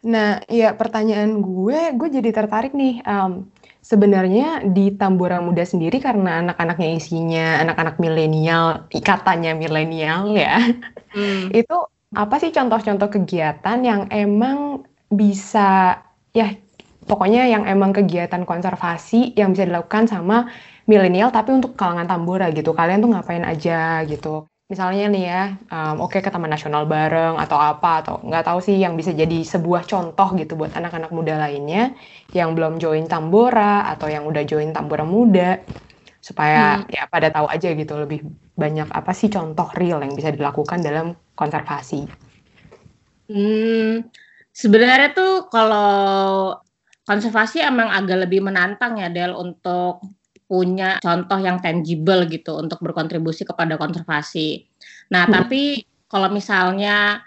Nah, 0.00 0.40
ya 0.48 0.72
pertanyaan 0.72 1.44
gue, 1.44 1.92
gue 1.92 2.08
jadi 2.08 2.30
tertarik 2.32 2.72
nih. 2.72 3.04
Um, 3.04 3.52
sebenarnya 3.80 4.64
di 4.64 4.92
Tambora 4.92 5.40
Muda 5.40 5.64
sendiri 5.64 6.04
karena 6.04 6.44
anak-anaknya 6.44 6.88
isinya 7.00 7.46
anak-anak 7.64 7.96
milenial, 7.96 8.84
katanya 9.00 9.56
milenial 9.56 10.36
ya. 10.36 10.56
Hmm. 11.10 11.50
itu 11.50 11.74
apa 12.14 12.38
sih 12.38 12.54
contoh-contoh 12.54 13.10
kegiatan 13.10 13.78
yang 13.82 14.06
emang 14.14 14.86
bisa 15.10 15.98
ya 16.30 16.54
pokoknya 17.02 17.50
yang 17.50 17.66
emang 17.66 17.90
kegiatan 17.90 18.46
konservasi 18.46 19.34
yang 19.34 19.50
bisa 19.50 19.66
dilakukan 19.66 20.06
sama 20.06 20.46
milenial 20.86 21.34
tapi 21.34 21.50
untuk 21.50 21.74
kalangan 21.74 22.06
Tambora 22.06 22.46
gitu. 22.54 22.70
Kalian 22.70 23.02
tuh 23.02 23.10
ngapain 23.10 23.42
aja 23.42 24.06
gitu 24.06 24.46
misalnya 24.70 25.10
nih 25.10 25.24
ya, 25.26 25.42
um, 25.74 26.06
oke 26.06 26.14
okay, 26.14 26.20
ke 26.22 26.30
Taman 26.30 26.46
Nasional 26.46 26.86
bareng 26.86 27.34
atau 27.42 27.58
apa 27.58 28.06
atau 28.06 28.14
nggak 28.22 28.46
tahu 28.46 28.62
sih 28.62 28.78
yang 28.78 28.94
bisa 28.94 29.10
jadi 29.10 29.42
sebuah 29.42 29.82
contoh 29.82 30.38
gitu 30.38 30.54
buat 30.54 30.70
anak-anak 30.78 31.10
muda 31.10 31.34
lainnya 31.42 31.90
yang 32.30 32.54
belum 32.54 32.78
join 32.78 33.10
Tambora 33.10 33.90
atau 33.90 34.06
yang 34.06 34.22
udah 34.30 34.46
join 34.46 34.70
Tambora 34.70 35.02
Muda 35.02 35.58
supaya 36.22 36.78
hmm. 36.78 36.94
ya 36.94 37.02
pada 37.10 37.34
tahu 37.34 37.50
aja 37.50 37.74
gitu 37.74 37.98
lebih 37.98 38.22
banyak 38.54 38.86
apa 38.94 39.10
sih 39.10 39.26
contoh 39.26 39.66
real 39.74 39.98
yang 40.06 40.14
bisa 40.14 40.30
dilakukan 40.30 40.78
dalam 40.78 41.18
konservasi. 41.34 42.06
Hmm, 43.26 44.06
sebenarnya 44.54 45.10
tuh 45.10 45.50
kalau 45.50 46.54
konservasi 47.08 47.58
emang 47.66 47.90
agak 47.90 48.28
lebih 48.28 48.38
menantang 48.44 49.02
ya 49.02 49.10
Del 49.10 49.34
untuk 49.34 49.98
punya 50.50 50.98
contoh 50.98 51.38
yang 51.38 51.62
tangible 51.62 52.26
gitu 52.26 52.58
untuk 52.58 52.82
berkontribusi 52.82 53.46
kepada 53.46 53.78
konservasi. 53.78 54.66
Nah, 55.14 55.30
hmm. 55.30 55.32
tapi 55.32 55.86
kalau 56.10 56.26
misalnya 56.34 57.22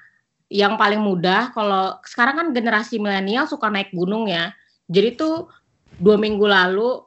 yang 0.52 0.76
paling 0.76 1.00
mudah, 1.00 1.56
kalau 1.56 2.04
sekarang 2.04 2.36
kan 2.36 2.48
generasi 2.52 3.00
milenial 3.00 3.48
suka 3.48 3.72
naik 3.72 3.96
gunung 3.96 4.28
ya. 4.28 4.52
Jadi 4.92 5.16
tuh 5.16 5.48
dua 6.04 6.20
minggu 6.20 6.44
lalu 6.44 7.00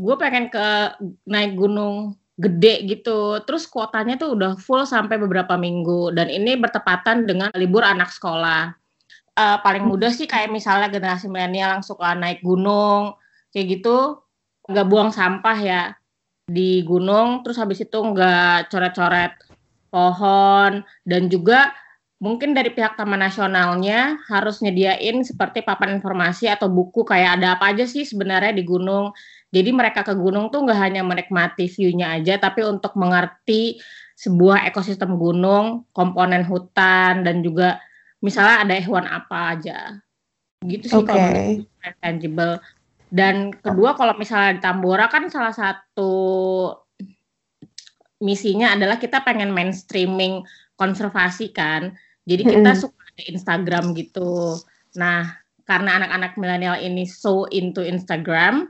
gue 0.00 0.16
pengen 0.16 0.48
ke 0.48 0.96
naik 1.28 1.52
gunung 1.52 2.16
gede 2.40 2.88
gitu. 2.88 3.44
Terus 3.44 3.68
kuotanya 3.68 4.16
tuh 4.16 4.34
udah 4.34 4.56
full 4.56 4.88
sampai 4.88 5.20
beberapa 5.20 5.60
minggu 5.60 6.16
dan 6.16 6.32
ini 6.32 6.56
bertepatan 6.56 7.28
dengan 7.28 7.52
libur 7.52 7.84
anak 7.84 8.08
sekolah. 8.08 8.72
Uh, 9.38 9.58
paling 9.62 9.86
mudah 9.86 10.10
sih 10.10 10.26
kayak 10.26 10.50
misalnya 10.50 10.90
generasi 10.90 11.30
milenial 11.30 11.78
yang 11.78 11.84
suka 11.86 12.10
naik 12.18 12.42
gunung 12.42 13.14
kayak 13.54 13.78
gitu 13.78 14.18
nggak 14.68 14.86
buang 14.88 15.10
sampah 15.10 15.58
ya 15.58 15.82
di 16.48 16.84
gunung 16.84 17.44
terus 17.44 17.56
habis 17.56 17.80
itu 17.80 17.96
nggak 17.96 18.72
coret-coret 18.72 19.32
pohon 19.88 20.84
dan 21.08 21.32
juga 21.32 21.72
mungkin 22.18 22.50
dari 22.50 22.74
pihak 22.74 22.98
Taman 22.98 23.22
Nasionalnya 23.22 24.18
harus 24.26 24.58
nyediain 24.58 25.22
seperti 25.22 25.62
papan 25.62 25.98
informasi 25.98 26.50
atau 26.50 26.66
buku 26.66 27.06
kayak 27.06 27.38
ada 27.38 27.56
apa 27.56 27.70
aja 27.70 27.86
sih 27.86 28.02
sebenarnya 28.02 28.50
di 28.50 28.66
gunung. 28.66 29.14
Jadi 29.48 29.70
mereka 29.72 30.04
ke 30.04 30.12
gunung 30.18 30.52
tuh 30.52 30.66
nggak 30.66 30.76
hanya 30.82 31.02
menikmati 31.06 31.70
view-nya 31.70 32.20
aja, 32.20 32.36
tapi 32.36 32.66
untuk 32.66 32.92
mengerti 32.98 33.80
sebuah 34.18 34.66
ekosistem 34.68 35.14
gunung, 35.16 35.88
komponen 35.94 36.42
hutan 36.44 37.22
dan 37.22 37.40
juga 37.40 37.78
misalnya 38.18 38.66
ada 38.66 38.74
hewan 38.76 39.06
apa 39.06 39.38
aja. 39.56 39.78
Gitu 40.66 40.90
sih 40.90 41.00
okay. 41.00 41.62
kalau 41.62 41.96
tangible. 42.02 42.58
Dan 43.08 43.56
kedua 43.56 43.96
kalau 43.96 44.14
misalnya 44.20 44.56
di 44.56 44.60
Tambora 44.60 45.08
kan 45.08 45.28
salah 45.32 45.52
satu 45.52 46.12
misinya 48.20 48.74
adalah 48.76 49.00
kita 49.00 49.24
pengen 49.24 49.52
mainstreaming 49.52 50.44
konservasi 50.76 51.50
kan. 51.56 51.96
Jadi 52.28 52.44
kita 52.44 52.76
mm 52.76 52.78
suka 52.78 53.00
ada 53.00 53.22
Instagram 53.32 53.84
gitu. 53.96 54.60
Nah, 55.00 55.40
karena 55.64 56.00
anak-anak 56.00 56.36
milenial 56.36 56.76
ini 56.80 57.08
so 57.08 57.48
into 57.48 57.80
Instagram, 57.80 58.68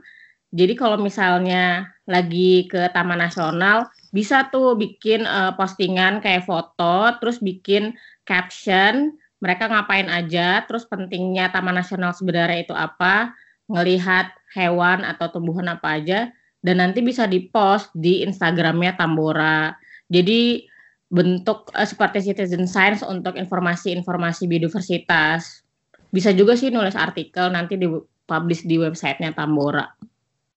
jadi 0.49 0.73
kalau 0.73 0.97
misalnya 0.97 1.93
lagi 2.09 2.65
ke 2.65 2.89
Taman 2.89 3.21
Nasional 3.21 3.85
bisa 4.09 4.49
tuh 4.49 4.73
bikin 4.73 5.21
uh, 5.29 5.53
postingan 5.53 6.17
kayak 6.25 6.49
foto, 6.49 7.13
terus 7.21 7.37
bikin 7.37 7.93
caption 8.25 9.13
mereka 9.39 9.69
ngapain 9.69 10.09
aja, 10.09 10.65
terus 10.65 10.89
pentingnya 10.89 11.53
Taman 11.53 11.77
Nasional 11.77 12.11
sebenarnya 12.17 12.65
itu 12.65 12.73
apa, 12.73 13.31
ngelihat 13.69 14.33
hewan 14.57 15.05
atau 15.05 15.29
tumbuhan 15.29 15.69
apa 15.69 16.01
aja 16.01 16.33
dan 16.59 16.83
nanti 16.83 16.99
bisa 16.99 17.29
dipost 17.29 17.93
di 17.95 18.25
Instagramnya 18.25 18.99
Tambora. 18.99 19.77
Jadi 20.09 20.65
bentuk 21.09 21.69
uh, 21.73 21.87
seperti 21.87 22.33
citizen 22.33 22.65
science 22.65 23.05
untuk 23.05 23.37
informasi-informasi 23.37 24.49
biodiversitas. 24.49 25.63
Bisa 26.09 26.33
juga 26.33 26.57
sih 26.57 26.73
nulis 26.73 26.97
artikel 26.97 27.53
nanti 27.53 27.77
di 27.77 27.87
publish 28.25 28.65
di 28.65 28.81
websitenya 28.81 29.37
Tambora. 29.37 29.85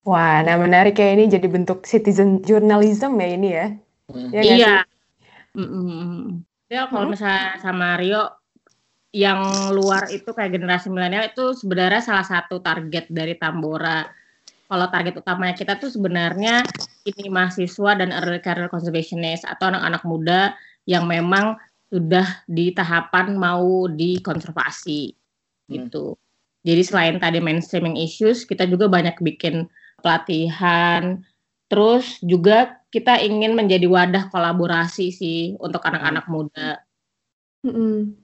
Wah, 0.02 0.42
nah 0.42 0.58
menarik 0.58 0.98
ya 0.98 1.14
ini 1.14 1.30
jadi 1.30 1.46
bentuk 1.46 1.86
citizen 1.86 2.42
journalism 2.42 3.14
ya 3.22 3.28
ini 3.28 3.48
ya. 3.54 3.66
Hmm. 4.10 4.28
ya 4.34 4.42
iya. 4.42 4.74
Mm 5.54 5.68
-mm. 5.68 6.20
Ya 6.72 6.88
kalau 6.88 7.06
hmm? 7.06 7.12
misalnya 7.14 7.60
sama 7.60 8.00
Rio 8.00 8.41
yang 9.12 9.70
luar 9.76 10.08
itu 10.08 10.32
kayak 10.32 10.56
generasi 10.56 10.88
milenial 10.88 11.28
itu 11.28 11.52
sebenarnya 11.52 12.00
salah 12.00 12.24
satu 12.24 12.64
target 12.64 13.12
dari 13.12 13.36
Tambora. 13.36 14.08
Kalau 14.72 14.88
target 14.88 15.20
utamanya 15.20 15.52
kita 15.52 15.76
tuh 15.76 15.92
sebenarnya 15.92 16.64
ini 17.04 17.28
mahasiswa 17.28 17.92
dan 17.92 18.08
early 18.08 18.40
career 18.40 18.72
conservationist 18.72 19.44
atau 19.44 19.68
anak-anak 19.68 20.02
muda 20.08 20.56
yang 20.88 21.04
memang 21.04 21.60
sudah 21.92 22.24
di 22.48 22.72
tahapan 22.72 23.36
mau 23.36 23.84
dikonservasi 23.84 25.12
hmm. 25.12 25.68
gitu. 25.68 26.16
Jadi 26.64 26.82
selain 26.88 27.16
tadi 27.20 27.36
mainstreaming 27.42 28.00
issues, 28.00 28.48
kita 28.48 28.64
juga 28.64 28.88
banyak 28.88 29.20
bikin 29.20 29.68
pelatihan. 30.00 31.20
Terus 31.68 32.16
juga 32.24 32.80
kita 32.88 33.20
ingin 33.20 33.52
menjadi 33.52 33.84
wadah 33.90 34.32
kolaborasi 34.32 35.12
sih 35.12 35.40
untuk 35.60 35.84
anak-anak 35.84 36.24
muda. 36.32 36.80
Mm-mm. 37.66 38.21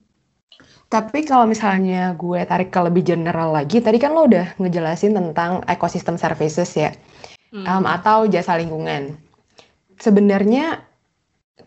Tapi 0.89 1.29
kalau 1.29 1.45
misalnya 1.45 2.17
gue 2.17 2.41
tarik 2.49 2.73
ke 2.73 2.81
lebih 2.81 3.05
general 3.05 3.53
lagi, 3.53 3.85
tadi 3.85 4.01
kan 4.01 4.17
lo 4.17 4.25
udah 4.25 4.57
ngejelasin 4.57 5.13
tentang 5.13 5.61
ekosistem 5.69 6.17
services 6.17 6.73
ya, 6.73 6.97
hmm. 7.53 7.65
um, 7.69 7.85
atau 7.85 8.25
jasa 8.25 8.57
lingkungan. 8.57 9.21
Sebenarnya 10.01 10.81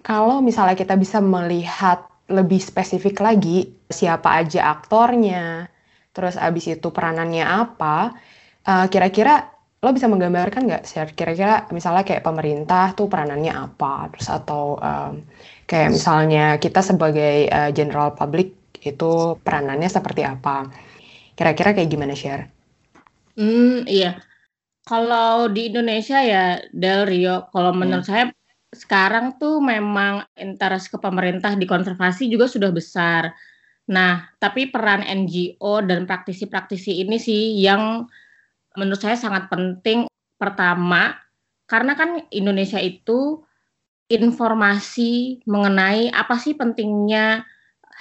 kalau 0.02 0.42
misalnya 0.42 0.74
kita 0.74 0.98
bisa 0.98 1.22
melihat 1.22 2.10
lebih 2.34 2.58
spesifik 2.58 3.22
lagi 3.22 3.70
siapa 3.94 4.42
aja 4.42 4.74
aktornya, 4.74 5.70
terus 6.18 6.34
abis 6.34 6.82
itu 6.82 6.90
peranannya 6.90 7.46
apa, 7.46 8.18
uh, 8.66 8.90
kira-kira 8.90 9.54
lo 9.82 9.94
bisa 9.94 10.06
menggambarkan 10.10 10.66
nggak 10.66 10.84
kira-kira 11.18 11.66
misalnya 11.74 12.06
kayak 12.06 12.22
pemerintah 12.26 12.94
tuh 12.98 13.06
peranannya 13.06 13.54
apa, 13.54 14.10
terus 14.14 14.30
atau 14.34 14.82
um, 14.82 15.22
kayak 15.70 15.94
misalnya 15.94 16.58
kita 16.58 16.82
sebagai 16.82 17.50
uh, 17.50 17.70
general 17.70 18.18
public 18.18 18.61
itu 18.82 19.38
peranannya 19.40 19.90
seperti 19.90 20.26
apa? 20.26 20.68
Kira-kira 21.38 21.78
kayak 21.78 21.90
gimana 21.90 22.14
share? 22.18 22.50
Hmm, 23.38 23.88
iya. 23.88 24.20
Kalau 24.82 25.48
di 25.48 25.70
Indonesia 25.70 26.20
ya 26.20 26.60
Del 26.74 27.06
Rio, 27.06 27.48
kalau 27.54 27.72
menurut 27.72 28.04
hmm. 28.06 28.12
saya 28.12 28.26
sekarang 28.72 29.36
tuh 29.38 29.60
memang 29.60 30.26
interest 30.40 30.90
ke 30.90 30.98
pemerintah 30.98 31.54
di 31.60 31.68
konservasi 31.68 32.32
juga 32.32 32.48
sudah 32.48 32.72
besar. 32.72 33.36
Nah, 33.92 34.32
tapi 34.40 34.72
peran 34.72 35.04
NGO 35.04 35.84
dan 35.84 36.08
praktisi-praktisi 36.08 37.04
ini 37.04 37.20
sih 37.20 37.60
yang 37.60 38.08
menurut 38.80 39.02
saya 39.02 39.20
sangat 39.20 39.52
penting. 39.52 40.08
Pertama, 40.40 41.14
karena 41.70 41.94
kan 41.94 42.18
Indonesia 42.34 42.82
itu 42.82 43.46
informasi 44.10 45.46
mengenai 45.46 46.10
apa 46.10 46.36
sih 46.42 46.58
pentingnya 46.58 47.46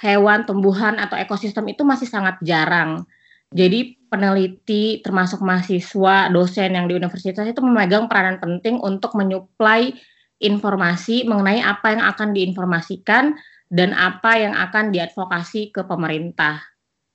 hewan, 0.01 0.49
tumbuhan 0.49 0.97
atau 0.97 1.15
ekosistem 1.15 1.69
itu 1.69 1.85
masih 1.85 2.09
sangat 2.09 2.41
jarang. 2.41 3.05
Jadi 3.53 3.99
peneliti 4.09 4.99
termasuk 5.05 5.43
mahasiswa, 5.43 6.31
dosen 6.33 6.73
yang 6.73 6.89
di 6.89 6.97
universitas 6.97 7.45
itu 7.45 7.61
memegang 7.61 8.09
peranan 8.09 8.41
penting 8.41 8.81
untuk 8.81 9.13
menyuplai 9.13 9.93
informasi 10.41 11.29
mengenai 11.29 11.61
apa 11.61 11.93
yang 11.93 12.03
akan 12.09 12.29
diinformasikan 12.33 13.37
dan 13.69 13.89
apa 13.93 14.41
yang 14.41 14.57
akan 14.57 14.89
diadvokasi 14.89 15.69
ke 15.69 15.85
pemerintah. 15.85 16.59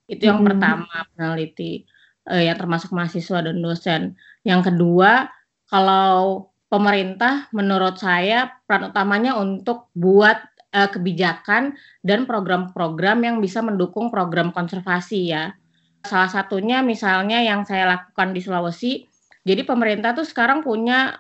Itu 0.07 0.31
yang 0.31 0.40
hmm. 0.40 0.49
pertama 0.49 0.97
peneliti 1.12 1.85
eh, 2.31 2.43
yang 2.47 2.57
termasuk 2.57 2.95
mahasiswa 2.95 3.43
dan 3.43 3.59
dosen. 3.59 4.14
Yang 4.47 4.73
kedua, 4.73 5.26
kalau 5.66 6.49
pemerintah 6.71 7.50
menurut 7.50 7.99
saya 7.99 8.50
peran 8.64 8.95
utamanya 8.95 9.35
untuk 9.35 9.90
buat 9.93 10.38
uh, 10.76 10.88
kebijakan 10.92 11.73
dan 12.04 12.28
program-program 12.28 13.25
yang 13.25 13.37
bisa 13.40 13.64
mendukung 13.64 14.12
program 14.12 14.52
konservasi 14.52 15.33
ya. 15.33 15.56
Salah 16.04 16.28
satunya 16.28 16.85
misalnya 16.85 17.40
yang 17.40 17.64
saya 17.64 17.88
lakukan 17.88 18.37
di 18.37 18.45
Sulawesi, 18.45 19.09
jadi 19.49 19.64
pemerintah 19.64 20.12
tuh 20.12 20.28
sekarang 20.28 20.61
punya 20.61 21.18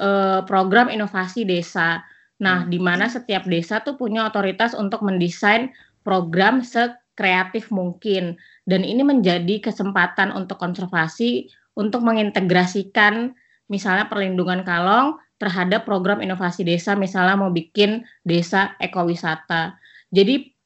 uh, 0.00 0.40
program 0.48 0.88
inovasi 0.88 1.44
desa. 1.44 2.00
Nah, 2.40 2.64
hmm. 2.64 2.72
di 2.72 2.78
mana 2.80 3.06
setiap 3.06 3.44
desa 3.44 3.84
tuh 3.84 4.00
punya 4.00 4.26
otoritas 4.26 4.72
untuk 4.72 5.04
mendesain 5.04 5.70
program 6.02 6.64
sekreatif 6.64 7.68
mungkin. 7.68 8.34
Dan 8.66 8.82
ini 8.82 9.06
menjadi 9.06 9.62
kesempatan 9.62 10.34
untuk 10.34 10.58
konservasi 10.58 11.52
untuk 11.76 12.02
mengintegrasikan 12.02 13.36
misalnya 13.66 14.06
perlindungan 14.06 14.62
kalong 14.62 15.18
terhadap 15.36 15.84
program 15.84 16.24
inovasi 16.24 16.64
desa 16.64 16.96
misalnya 16.96 17.36
mau 17.36 17.52
bikin 17.52 18.04
desa 18.24 18.74
ekowisata. 18.80 19.76
Jadi 20.08 20.56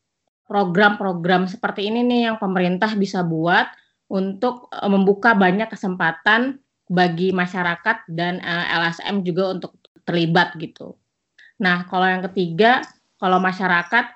program-program 0.50 1.46
seperti 1.46 1.90
ini 1.90 2.02
nih 2.02 2.20
yang 2.30 2.36
pemerintah 2.42 2.94
bisa 2.98 3.22
buat 3.22 3.70
untuk 4.10 4.66
uh, 4.74 4.90
membuka 4.90 5.34
banyak 5.34 5.70
kesempatan 5.70 6.58
bagi 6.90 7.30
masyarakat 7.30 8.02
dan 8.10 8.42
eh, 8.42 8.66
LSM 8.74 9.22
juga 9.22 9.54
untuk 9.54 9.78
terlibat 10.02 10.58
gitu. 10.58 10.98
Nah, 11.62 11.86
kalau 11.86 12.02
yang 12.02 12.26
ketiga, 12.26 12.82
kalau 13.14 13.38
masyarakat 13.38 14.10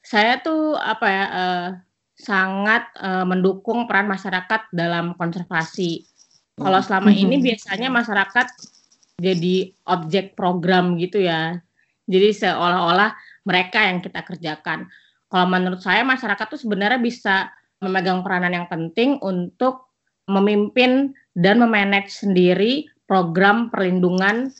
saya 0.00 0.40
tuh 0.40 0.72
apa 0.72 1.06
ya 1.12 1.24
uh, 1.28 1.68
sangat 2.16 2.88
uh, 2.96 3.28
mendukung 3.28 3.84
peran 3.84 4.08
masyarakat 4.08 4.72
dalam 4.72 5.12
konservasi. 5.20 6.06
Kalau 6.56 6.80
selama 6.80 7.12
ini 7.12 7.36
mm-hmm. 7.36 7.48
biasanya 7.50 7.88
masyarakat 7.90 8.46
jadi 9.18 9.70
objek 9.86 10.34
program 10.34 10.98
gitu 10.98 11.22
ya. 11.22 11.62
Jadi 12.04 12.34
seolah-olah 12.34 13.14
mereka 13.46 13.86
yang 13.86 14.02
kita 14.02 14.20
kerjakan. 14.26 14.90
Kalau 15.30 15.46
menurut 15.48 15.80
saya 15.80 16.02
masyarakat 16.04 16.46
tuh 16.46 16.60
sebenarnya 16.60 17.00
bisa 17.00 17.50
memegang 17.80 18.22
peranan 18.22 18.52
yang 18.52 18.68
penting 18.68 19.18
untuk 19.24 19.90
memimpin 20.30 21.12
dan 21.36 21.60
memanage 21.60 22.12
sendiri 22.12 22.88
program 23.04 23.68
perlindungan 23.68 24.52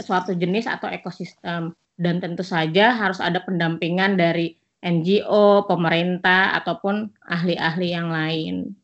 suatu 0.00 0.34
jenis 0.34 0.66
atau 0.66 0.90
ekosistem. 0.90 1.74
Dan 1.92 2.18
tentu 2.18 2.42
saja 2.42 2.96
harus 2.96 3.20
ada 3.20 3.44
pendampingan 3.44 4.18
dari 4.18 4.56
NGO, 4.82 5.62
pemerintah, 5.70 6.58
ataupun 6.58 7.06
ahli-ahli 7.22 7.88
yang 7.94 8.10
lain. 8.10 8.74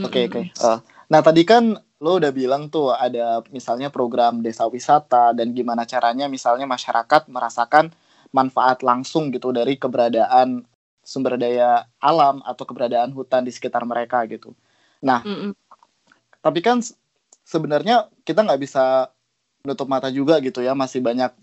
Oke, 0.00 0.24
okay, 0.24 0.24
oke. 0.30 0.42
Okay. 0.48 0.64
Uh, 0.64 0.78
nah, 1.12 1.20
tadi 1.20 1.42
kan 1.44 1.76
lo 1.98 2.22
udah 2.22 2.30
bilang 2.30 2.70
tuh 2.70 2.94
ada 2.94 3.42
misalnya 3.50 3.90
program 3.90 4.38
desa 4.38 4.70
wisata 4.70 5.34
dan 5.34 5.50
gimana 5.50 5.82
caranya 5.82 6.30
misalnya 6.30 6.62
masyarakat 6.62 7.26
merasakan 7.26 7.90
manfaat 8.30 8.86
langsung 8.86 9.34
gitu 9.34 9.50
dari 9.50 9.74
keberadaan 9.74 10.62
sumber 11.02 11.40
daya 11.40 11.88
alam 11.98 12.38
atau 12.46 12.62
keberadaan 12.68 13.10
hutan 13.16 13.42
di 13.42 13.50
sekitar 13.50 13.82
mereka 13.82 14.22
gitu. 14.30 14.54
Nah, 15.02 15.24
mm 15.24 15.36
-mm. 15.36 15.52
tapi 16.38 16.60
kan 16.62 16.78
sebenarnya 17.42 18.06
kita 18.22 18.44
nggak 18.46 18.60
bisa 18.60 19.10
menutup 19.64 19.88
mata 19.90 20.12
juga 20.12 20.38
gitu 20.38 20.62
ya 20.62 20.76
masih 20.76 21.02
banyak 21.02 21.34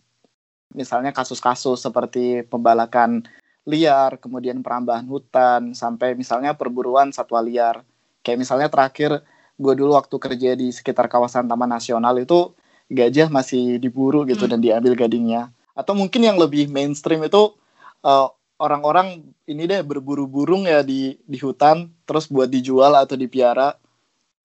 misalnya 0.72 1.12
kasus-kasus 1.12 1.84
seperti 1.84 2.48
pembalakan 2.48 3.28
liar, 3.66 4.22
kemudian 4.22 4.62
perambahan 4.62 5.10
hutan, 5.10 5.74
sampai 5.74 6.14
misalnya 6.14 6.54
perburuan 6.54 7.10
satwa 7.10 7.42
liar. 7.42 7.82
Kayak 8.22 8.46
misalnya 8.46 8.70
terakhir 8.70 9.26
gue 9.56 9.74
dulu 9.76 9.96
waktu 9.96 10.16
kerja 10.20 10.52
di 10.56 10.72
sekitar 10.72 11.08
kawasan 11.08 11.48
Taman 11.48 11.72
Nasional 11.72 12.20
itu 12.20 12.52
gajah 12.92 13.32
masih 13.32 13.80
diburu 13.82 14.28
gitu 14.28 14.46
hmm. 14.46 14.52
dan 14.52 14.60
diambil 14.62 14.94
gadingnya. 14.94 15.50
Atau 15.76 15.96
mungkin 15.96 16.24
yang 16.24 16.38
lebih 16.40 16.68
mainstream 16.72 17.24
itu 17.24 17.56
eh, 18.04 18.28
orang-orang 18.60 19.24
ini 19.48 19.68
deh 19.68 19.84
berburu 19.84 20.28
burung 20.28 20.68
ya 20.68 20.80
di 20.84 21.20
di 21.28 21.38
hutan 21.40 21.92
terus 22.08 22.28
buat 22.32 22.48
dijual 22.48 22.96
atau 22.96 23.16
dipiara. 23.20 23.76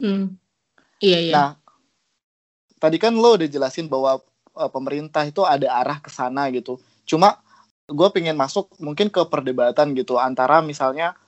Hmm. 0.01 0.35
Iya 1.01 1.19
iya. 1.21 1.33
Nah, 1.33 1.49
tadi 2.81 2.97
kan 2.97 3.15
lo 3.15 3.37
udah 3.37 3.49
jelasin 3.49 3.87
bahwa 3.87 4.21
uh, 4.57 4.71
pemerintah 4.73 5.25
itu 5.29 5.45
ada 5.47 5.69
arah 5.71 5.99
ke 6.03 6.11
sana 6.11 6.49
gitu. 6.51 6.81
Cuma 7.07 7.39
gue 7.91 8.09
pengen 8.15 8.39
masuk 8.39 8.71
mungkin 8.79 9.11
ke 9.11 9.23
perdebatan 9.27 9.93
gitu 9.99 10.17
antara 10.17 10.63
misalnya 10.63 11.19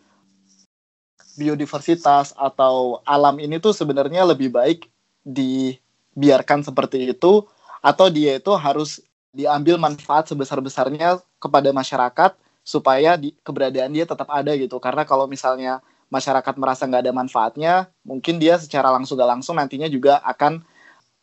biodiversitas 1.37 2.37
atau 2.37 3.01
alam 3.09 3.41
ini 3.41 3.57
tuh 3.57 3.73
sebenarnya 3.73 4.25
lebih 4.29 4.53
baik 4.53 4.89
dibiarkan 5.25 6.67
seperti 6.67 7.13
itu 7.13 7.47
atau 7.83 8.07
dia 8.13 8.37
itu 8.37 8.53
harus 8.55 9.01
diambil 9.33 9.81
manfaat 9.81 10.29
sebesar-besarnya 10.29 11.19
kepada 11.41 11.73
masyarakat 11.73 12.37
supaya 12.63 13.19
di, 13.19 13.35
keberadaan 13.43 13.91
dia 13.91 14.07
tetap 14.07 14.29
ada 14.31 14.55
gitu 14.55 14.79
karena 14.79 15.03
kalau 15.03 15.27
misalnya 15.27 15.83
masyarakat 16.13 16.55
merasa 16.61 16.85
nggak 16.87 17.03
ada 17.09 17.15
manfaatnya 17.17 17.75
mungkin 18.05 18.37
dia 18.37 18.61
secara 18.61 18.93
langsung 18.93 19.17
gak 19.17 19.31
langsung 19.33 19.57
nantinya 19.57 19.89
juga 19.89 20.21
akan 20.23 20.63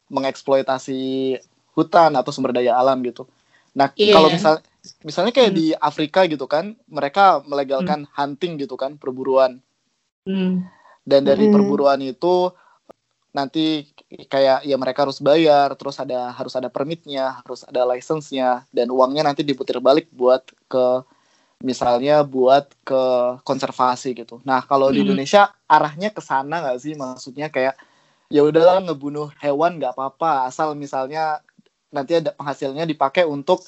mengeksploitasi 0.10 1.38
hutan 1.78 2.12
atau 2.18 2.34
sumber 2.34 2.52
daya 2.52 2.76
alam 2.76 3.00
gitu 3.06 3.30
nah 3.72 3.94
yeah. 3.96 4.12
kalau 4.12 4.34
misal 4.34 4.60
misalnya 5.06 5.32
kayak 5.32 5.54
hmm. 5.54 5.60
di 5.62 5.68
Afrika 5.78 6.26
gitu 6.26 6.50
kan 6.50 6.76
mereka 6.90 7.40
melegalkan 7.46 8.04
hmm. 8.04 8.12
hunting 8.18 8.58
gitu 8.60 8.76
kan 8.76 8.98
perburuan 8.98 9.62
Hmm. 10.24 10.66
Dan 11.06 11.22
dari 11.26 11.48
hmm. 11.48 11.54
perburuan 11.54 12.02
itu 12.04 12.52
nanti 13.30 13.86
kayak 14.10 14.66
ya 14.66 14.76
mereka 14.76 15.06
harus 15.06 15.22
bayar, 15.22 15.78
terus 15.78 16.02
ada 16.02 16.34
harus 16.34 16.54
ada 16.58 16.68
permitnya, 16.68 17.40
harus 17.46 17.62
ada 17.64 17.86
license-nya, 17.86 18.66
dan 18.74 18.90
uangnya 18.90 19.30
nanti 19.30 19.46
diputar 19.46 19.78
balik 19.78 20.10
buat 20.10 20.42
ke 20.66 21.06
misalnya 21.60 22.24
buat 22.24 22.72
ke 22.88 23.02
konservasi 23.44 24.16
gitu. 24.16 24.40
Nah 24.48 24.64
kalau 24.66 24.90
hmm. 24.90 24.96
di 24.96 25.00
Indonesia 25.06 25.52
arahnya 25.70 26.10
ke 26.10 26.22
sana 26.24 26.64
nggak 26.64 26.80
sih? 26.80 26.94
Maksudnya 26.96 27.52
kayak 27.54 27.76
ya 28.30 28.42
udahlah 28.46 28.80
ngebunuh 28.86 29.34
hewan 29.42 29.82
nggak 29.82 29.98
apa-apa 29.98 30.46
asal 30.46 30.78
misalnya 30.78 31.42
nanti 31.90 32.22
ada 32.22 32.30
penghasilnya 32.30 32.86
dipakai 32.86 33.26
untuk 33.26 33.66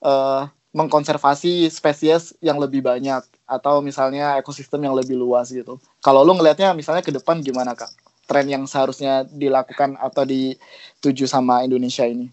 uh, 0.00 0.48
mengkonservasi 0.70 1.66
spesies 1.66 2.30
yang 2.38 2.58
lebih 2.62 2.78
banyak 2.82 3.26
atau 3.42 3.82
misalnya 3.82 4.38
ekosistem 4.38 4.86
yang 4.86 4.94
lebih 4.94 5.18
luas 5.18 5.50
gitu. 5.50 5.82
Kalau 5.98 6.22
lu 6.22 6.38
ngelihatnya 6.38 6.70
misalnya 6.78 7.02
ke 7.02 7.10
depan 7.10 7.42
gimana 7.42 7.74
kak? 7.74 7.90
Tren 8.30 8.46
yang 8.46 8.62
seharusnya 8.70 9.26
dilakukan 9.26 9.98
atau 9.98 10.22
dituju 10.22 11.26
sama 11.26 11.66
Indonesia 11.66 12.06
ini? 12.06 12.30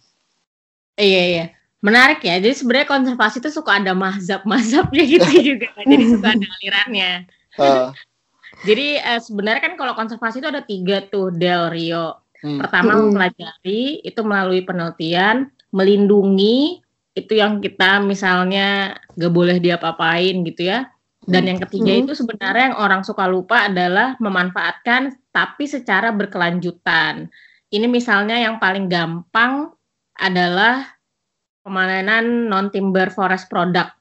Iya 0.94 1.24
iya. 1.26 1.46
Menarik 1.82 2.22
ya. 2.22 2.38
Jadi 2.38 2.54
sebenarnya 2.62 2.90
konservasi 2.90 3.42
itu 3.42 3.50
suka 3.50 3.82
ada 3.82 3.98
mazhab-mazhabnya 3.98 5.04
gitu 5.18 5.30
juga. 5.42 5.74
Jadi 5.82 6.06
suka 6.06 6.28
ada 6.38 6.48
alirannya. 6.62 7.12
Uh. 7.58 7.90
Jadi 8.70 8.98
uh, 9.02 9.22
sebenarnya 9.22 9.62
kan 9.62 9.74
kalau 9.78 9.94
konservasi 9.94 10.42
itu 10.42 10.50
ada 10.50 10.62
tiga 10.62 11.02
tuh 11.10 11.34
Del 11.34 11.74
Rio. 11.74 12.22
Hmm. 12.46 12.62
Pertama 12.62 12.94
hmm. 12.94 13.02
mempelajari 13.10 14.06
itu 14.06 14.22
melalui 14.22 14.62
penelitian, 14.62 15.50
melindungi 15.74 16.86
itu 17.18 17.34
yang 17.42 17.58
kita 17.58 17.98
misalnya 18.06 18.94
gak 19.18 19.34
boleh 19.34 19.58
diapa-apain 19.58 20.46
gitu 20.46 20.70
ya. 20.70 20.86
Dan 21.28 21.44
yang 21.44 21.60
ketiga 21.60 21.92
hmm. 21.92 22.02
itu 22.08 22.14
sebenarnya 22.16 22.72
yang 22.72 22.78
orang 22.80 23.02
suka 23.04 23.28
lupa 23.28 23.68
adalah 23.68 24.16
memanfaatkan 24.24 25.12
tapi 25.36 25.68
secara 25.68 26.16
berkelanjutan. 26.16 27.28
Ini 27.68 27.84
misalnya 27.92 28.40
yang 28.40 28.64
paling 28.64 28.88
gampang 28.88 29.76
adalah 30.16 30.98
pemanenan 31.68 32.48
non 32.48 32.72
timber 32.72 33.12
forest 33.12 33.52
product 33.52 33.92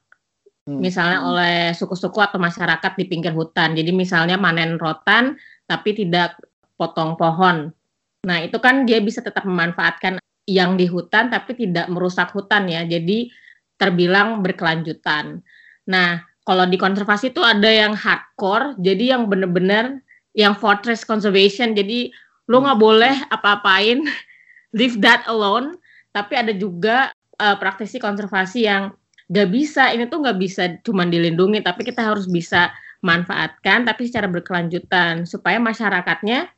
hmm. 0.67 0.79
misalnya 0.79 1.19
oleh 1.23 1.75
suku-suku 1.75 2.15
atau 2.23 2.39
masyarakat 2.39 2.95
di 2.95 3.03
pinggir 3.11 3.35
hutan 3.35 3.75
jadi 3.75 3.91
misalnya 3.91 4.39
manen 4.39 4.79
rotan 4.79 5.35
tapi 5.67 5.91
tidak 5.91 6.39
potong 6.79 7.19
pohon 7.19 7.75
nah 8.23 8.39
itu 8.39 8.55
kan 8.63 8.87
dia 8.87 9.03
bisa 9.03 9.19
tetap 9.19 9.43
memanfaatkan 9.43 10.15
yang 10.47 10.79
di 10.79 10.87
hutan 10.87 11.27
tapi 11.27 11.53
tidak 11.59 11.91
merusak 11.91 12.31
hutan 12.31 12.71
ya 12.71 12.87
jadi 12.87 13.27
terbilang 13.75 14.41
berkelanjutan. 14.41 15.43
Nah 15.91 16.23
kalau 16.47 16.63
di 16.63 16.79
konservasi 16.79 17.35
itu 17.35 17.43
ada 17.43 17.67
yang 17.67 17.93
hardcore 17.93 18.79
jadi 18.79 19.19
yang 19.19 19.27
benar-benar 19.27 19.99
yang 20.31 20.55
fortress 20.55 21.03
conservation 21.03 21.75
jadi 21.75 22.09
lo 22.47 22.63
nggak 22.63 22.79
boleh 22.79 23.15
apa-apain 23.27 24.07
leave 24.77 24.97
that 25.03 25.27
alone 25.27 25.75
tapi 26.15 26.39
ada 26.39 26.55
juga 26.55 27.11
uh, 27.37 27.55
praktisi 27.59 27.99
konservasi 27.99 28.65
yang 28.65 28.95
gak 29.27 29.51
bisa 29.51 29.91
ini 29.91 30.07
tuh 30.07 30.23
gak 30.23 30.39
bisa 30.39 30.79
cuma 30.81 31.03
dilindungi 31.03 31.59
tapi 31.59 31.83
kita 31.83 31.99
harus 31.99 32.31
bisa 32.31 32.71
manfaatkan 33.03 33.83
tapi 33.83 34.07
secara 34.07 34.31
berkelanjutan 34.31 35.27
supaya 35.27 35.59
masyarakatnya 35.59 36.49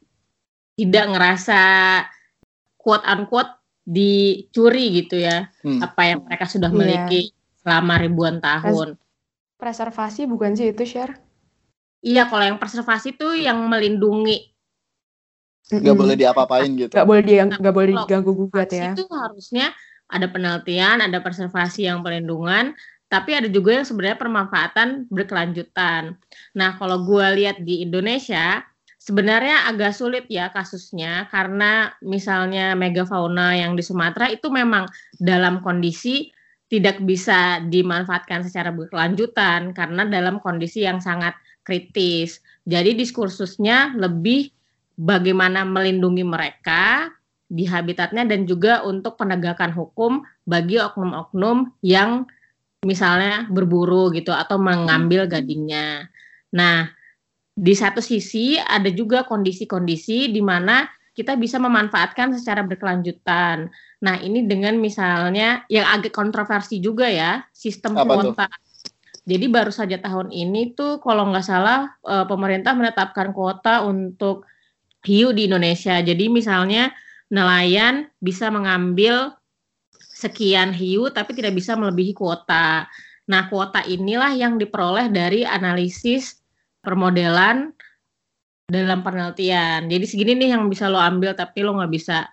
tidak 0.77 1.05
ngerasa 1.11 1.61
quote 2.79 3.03
unquote 3.03 3.58
dicuri 3.89 5.01
gitu 5.01 5.17
ya 5.17 5.49
hmm. 5.65 5.81
apa 5.81 6.01
yang 6.05 6.19
mereka 6.21 6.45
sudah 6.45 6.69
iya. 6.69 6.77
miliki 6.77 7.21
yeah. 7.25 7.57
selama 7.65 7.93
ribuan 7.97 8.37
tahun. 8.37 9.01
Preservasi 9.57 10.29
bukan 10.29 10.53
sih 10.53 10.69
itu 10.69 10.85
share? 10.85 11.17
Iya 11.99 12.29
kalau 12.29 12.45
yang 12.45 12.57
preservasi 12.61 13.17
itu 13.17 13.27
yang 13.35 13.59
melindungi. 13.65 14.53
Gak 15.69 15.97
boleh 15.97 16.15
diapa-apain 16.15 16.69
gitu. 16.77 16.93
Gak 16.93 17.05
boleh 17.05 17.23
dia 17.25 17.43
gak 17.49 17.75
boleh 17.75 17.89
diganggu 17.97 18.31
gugat 18.31 18.69
ya. 18.71 18.93
Itu 18.93 19.09
harusnya 19.09 19.73
ada 20.09 20.25
penelitian, 20.25 21.05
ada 21.05 21.21
preservasi 21.21 21.85
yang 21.85 22.01
pelindungan, 22.01 22.73
tapi 23.09 23.37
ada 23.37 23.45
juga 23.45 23.77
yang 23.77 23.85
sebenarnya 23.85 24.17
permanfaatan 24.17 25.05
berkelanjutan. 25.09 26.17
Nah, 26.57 26.69
kalau 26.81 27.05
gue 27.05 27.25
lihat 27.41 27.61
di 27.61 27.85
Indonesia, 27.85 28.65
sebenarnya 29.09 29.65
agak 29.65 29.97
sulit 29.97 30.29
ya 30.29 30.53
kasusnya 30.53 31.25
karena 31.33 31.89
misalnya 32.05 32.77
megafauna 32.77 33.57
yang 33.57 33.73
di 33.73 33.81
Sumatera 33.81 34.29
itu 34.29 34.53
memang 34.53 34.85
dalam 35.17 35.65
kondisi 35.65 36.29
tidak 36.69 37.01
bisa 37.01 37.65
dimanfaatkan 37.65 38.45
secara 38.45 38.69
berkelanjutan 38.69 39.73
karena 39.73 40.05
dalam 40.05 40.37
kondisi 40.37 40.85
yang 40.85 41.01
sangat 41.01 41.33
kritis. 41.65 42.45
Jadi 42.69 42.93
diskursusnya 42.93 43.97
lebih 43.97 44.53
bagaimana 44.93 45.65
melindungi 45.65 46.21
mereka, 46.21 47.09
di 47.49 47.65
habitatnya 47.65 48.29
dan 48.29 48.45
juga 48.45 48.85
untuk 48.85 49.17
penegakan 49.17 49.73
hukum 49.73 50.21
bagi 50.45 50.77
oknum-oknum 50.77 51.73
yang 51.81 52.29
misalnya 52.85 53.49
berburu 53.49 54.13
gitu 54.13 54.29
atau 54.29 54.61
mengambil 54.61 55.25
gadingnya. 55.25 56.05
Nah, 56.53 56.93
di 57.59 57.75
satu 57.75 57.99
sisi 57.99 58.55
ada 58.55 58.87
juga 58.87 59.27
kondisi-kondisi 59.27 60.31
di 60.31 60.39
mana 60.39 60.87
kita 61.11 61.35
bisa 61.35 61.59
memanfaatkan 61.59 62.31
secara 62.31 62.63
berkelanjutan. 62.63 63.67
Nah, 63.99 64.15
ini 64.23 64.47
dengan 64.47 64.79
misalnya 64.79 65.67
yang 65.67 65.83
agak 65.91 66.15
kontroversi 66.15 66.79
juga 66.79 67.11
ya, 67.11 67.43
sistem 67.51 67.99
kuota. 67.99 68.47
Jadi 69.27 69.45
baru 69.51 69.75
saja 69.75 69.99
tahun 69.99 70.31
ini 70.31 70.71
tuh 70.71 71.03
kalau 71.03 71.27
nggak 71.27 71.43
salah 71.43 71.91
eh, 72.07 72.23
pemerintah 72.23 72.71
menetapkan 72.71 73.35
kuota 73.35 73.83
untuk 73.83 74.47
hiu 75.03 75.35
di 75.35 75.51
Indonesia. 75.51 75.99
Jadi 75.99 76.31
misalnya 76.31 76.95
nelayan 77.27 78.07
bisa 78.23 78.47
mengambil 78.47 79.35
sekian 79.91 80.71
hiu 80.71 81.11
tapi 81.11 81.35
tidak 81.35 81.59
bisa 81.59 81.75
melebihi 81.75 82.15
kuota. 82.15 82.87
Nah, 83.27 83.51
kuota 83.51 83.83
inilah 83.83 84.31
yang 84.31 84.55
diperoleh 84.55 85.11
dari 85.11 85.43
analisis 85.43 86.38
permodelan 86.79 87.73
dalam 88.69 89.01
penelitian. 89.01 89.89
Jadi 89.89 90.05
segini 90.05 90.33
nih 90.37 90.49
yang 90.55 90.69
bisa 90.69 90.87
lo 90.87 91.01
ambil 91.01 91.33
tapi 91.33 91.65
lo 91.65 91.73
nggak 91.75 91.91
bisa 91.91 92.29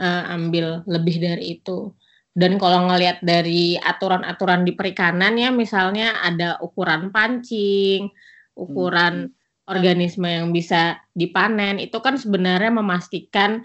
uh, 0.00 0.24
ambil 0.32 0.82
lebih 0.88 1.20
dari 1.20 1.60
itu. 1.60 1.92
Dan 2.36 2.60
kalau 2.60 2.92
ngelihat 2.92 3.24
dari 3.24 3.80
aturan-aturan 3.80 4.68
di 4.68 4.76
perikanan 4.76 5.40
ya 5.40 5.48
misalnya 5.48 6.20
ada 6.20 6.60
ukuran 6.60 7.08
pancing, 7.08 8.12
ukuran 8.52 9.32
hmm. 9.32 9.72
organisme 9.72 10.28
yang 10.28 10.52
bisa 10.52 11.00
dipanen 11.16 11.80
itu 11.80 11.96
kan 12.04 12.20
sebenarnya 12.20 12.68
memastikan 12.68 13.64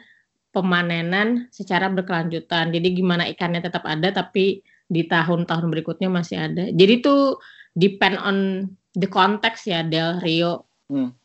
pemanenan 0.55 1.51
secara 1.51 1.91
berkelanjutan. 1.91 2.71
Jadi 2.71 2.87
gimana 2.95 3.27
ikannya 3.27 3.63
tetap 3.63 3.83
ada 3.87 4.11
tapi 4.11 4.63
di 4.91 5.03
tahun-tahun 5.07 5.67
berikutnya 5.71 6.11
masih 6.11 6.37
ada. 6.39 6.67
Jadi 6.71 6.93
itu 7.03 7.39
depend 7.75 8.19
on 8.19 8.67
the 8.97 9.07
context 9.07 9.67
ya 9.67 9.83
Del 9.85 10.19
Rio. 10.23 10.65
Hmm. 10.91 11.15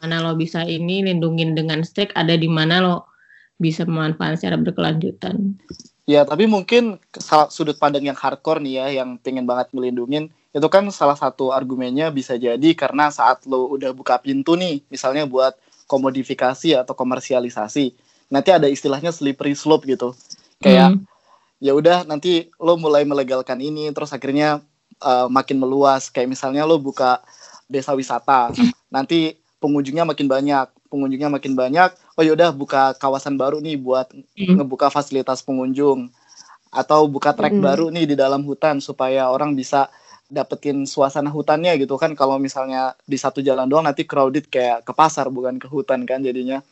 Mana 0.00 0.24
lo 0.24 0.32
bisa 0.36 0.64
ini 0.64 1.04
lindungin 1.04 1.52
dengan 1.52 1.84
strict, 1.84 2.16
ada 2.16 2.32
di 2.32 2.48
mana 2.48 2.80
lo 2.80 2.96
bisa 3.60 3.84
memanfaatkan 3.84 4.40
secara 4.40 4.56
berkelanjutan. 4.56 5.60
Ya, 6.08 6.24
tapi 6.24 6.48
mungkin 6.48 6.96
sudut 7.52 7.76
pandang 7.76 8.08
yang 8.08 8.16
hardcore 8.16 8.64
nih 8.64 8.74
ya, 8.80 8.86
yang 9.04 9.20
pengen 9.20 9.44
banget 9.44 9.68
melindungin, 9.76 10.32
itu 10.56 10.68
kan 10.72 10.88
salah 10.88 11.14
satu 11.14 11.52
argumennya 11.52 12.08
bisa 12.08 12.40
jadi 12.40 12.72
karena 12.72 13.12
saat 13.12 13.44
lo 13.44 13.68
udah 13.68 13.92
buka 13.92 14.16
pintu 14.18 14.56
nih, 14.56 14.80
misalnya 14.88 15.28
buat 15.28 15.54
komodifikasi 15.84 16.80
atau 16.80 16.96
komersialisasi, 16.96 17.92
nanti 18.32 18.50
ada 18.54 18.70
istilahnya 18.70 19.12
slippery 19.12 19.52
slope 19.52 19.84
gitu 19.84 20.14
kayak 20.62 20.96
hmm. 20.96 21.04
ya 21.58 21.72
udah 21.74 22.06
nanti 22.06 22.48
lo 22.62 22.78
mulai 22.78 23.02
melegalkan 23.02 23.58
ini 23.58 23.90
terus 23.90 24.14
akhirnya 24.14 24.62
uh, 25.02 25.26
makin 25.26 25.58
meluas 25.58 26.08
kayak 26.12 26.30
misalnya 26.30 26.64
lo 26.64 26.76
buka 26.76 27.20
desa 27.66 27.92
wisata 27.96 28.52
nanti 28.94 29.36
pengunjungnya 29.60 30.06
makin 30.06 30.26
banyak 30.28 30.66
pengunjungnya 30.90 31.30
makin 31.30 31.52
banyak 31.54 31.90
oh 32.16 32.22
yaudah 32.24 32.50
buka 32.54 32.94
kawasan 32.98 33.36
baru 33.36 33.58
nih 33.60 33.76
buat 33.78 34.10
hmm. 34.12 34.60
ngebuka 34.60 34.88
fasilitas 34.92 35.42
pengunjung 35.44 36.10
atau 36.70 37.06
buka 37.10 37.34
trek 37.34 37.54
hmm. 37.54 37.64
baru 37.64 37.86
nih 37.90 38.14
di 38.14 38.16
dalam 38.18 38.46
hutan 38.46 38.78
supaya 38.78 39.30
orang 39.30 39.58
bisa 39.58 39.90
dapetin 40.30 40.86
suasana 40.86 41.26
hutannya 41.26 41.74
gitu 41.82 41.98
kan 41.98 42.14
kalau 42.14 42.38
misalnya 42.38 42.94
di 43.02 43.18
satu 43.18 43.42
jalan 43.42 43.66
doang 43.66 43.82
nanti 43.82 44.06
crowded 44.06 44.46
kayak 44.46 44.86
ke 44.86 44.92
pasar 44.94 45.26
bukan 45.26 45.58
ke 45.58 45.66
hutan 45.66 46.06
kan 46.06 46.22
jadinya 46.22 46.62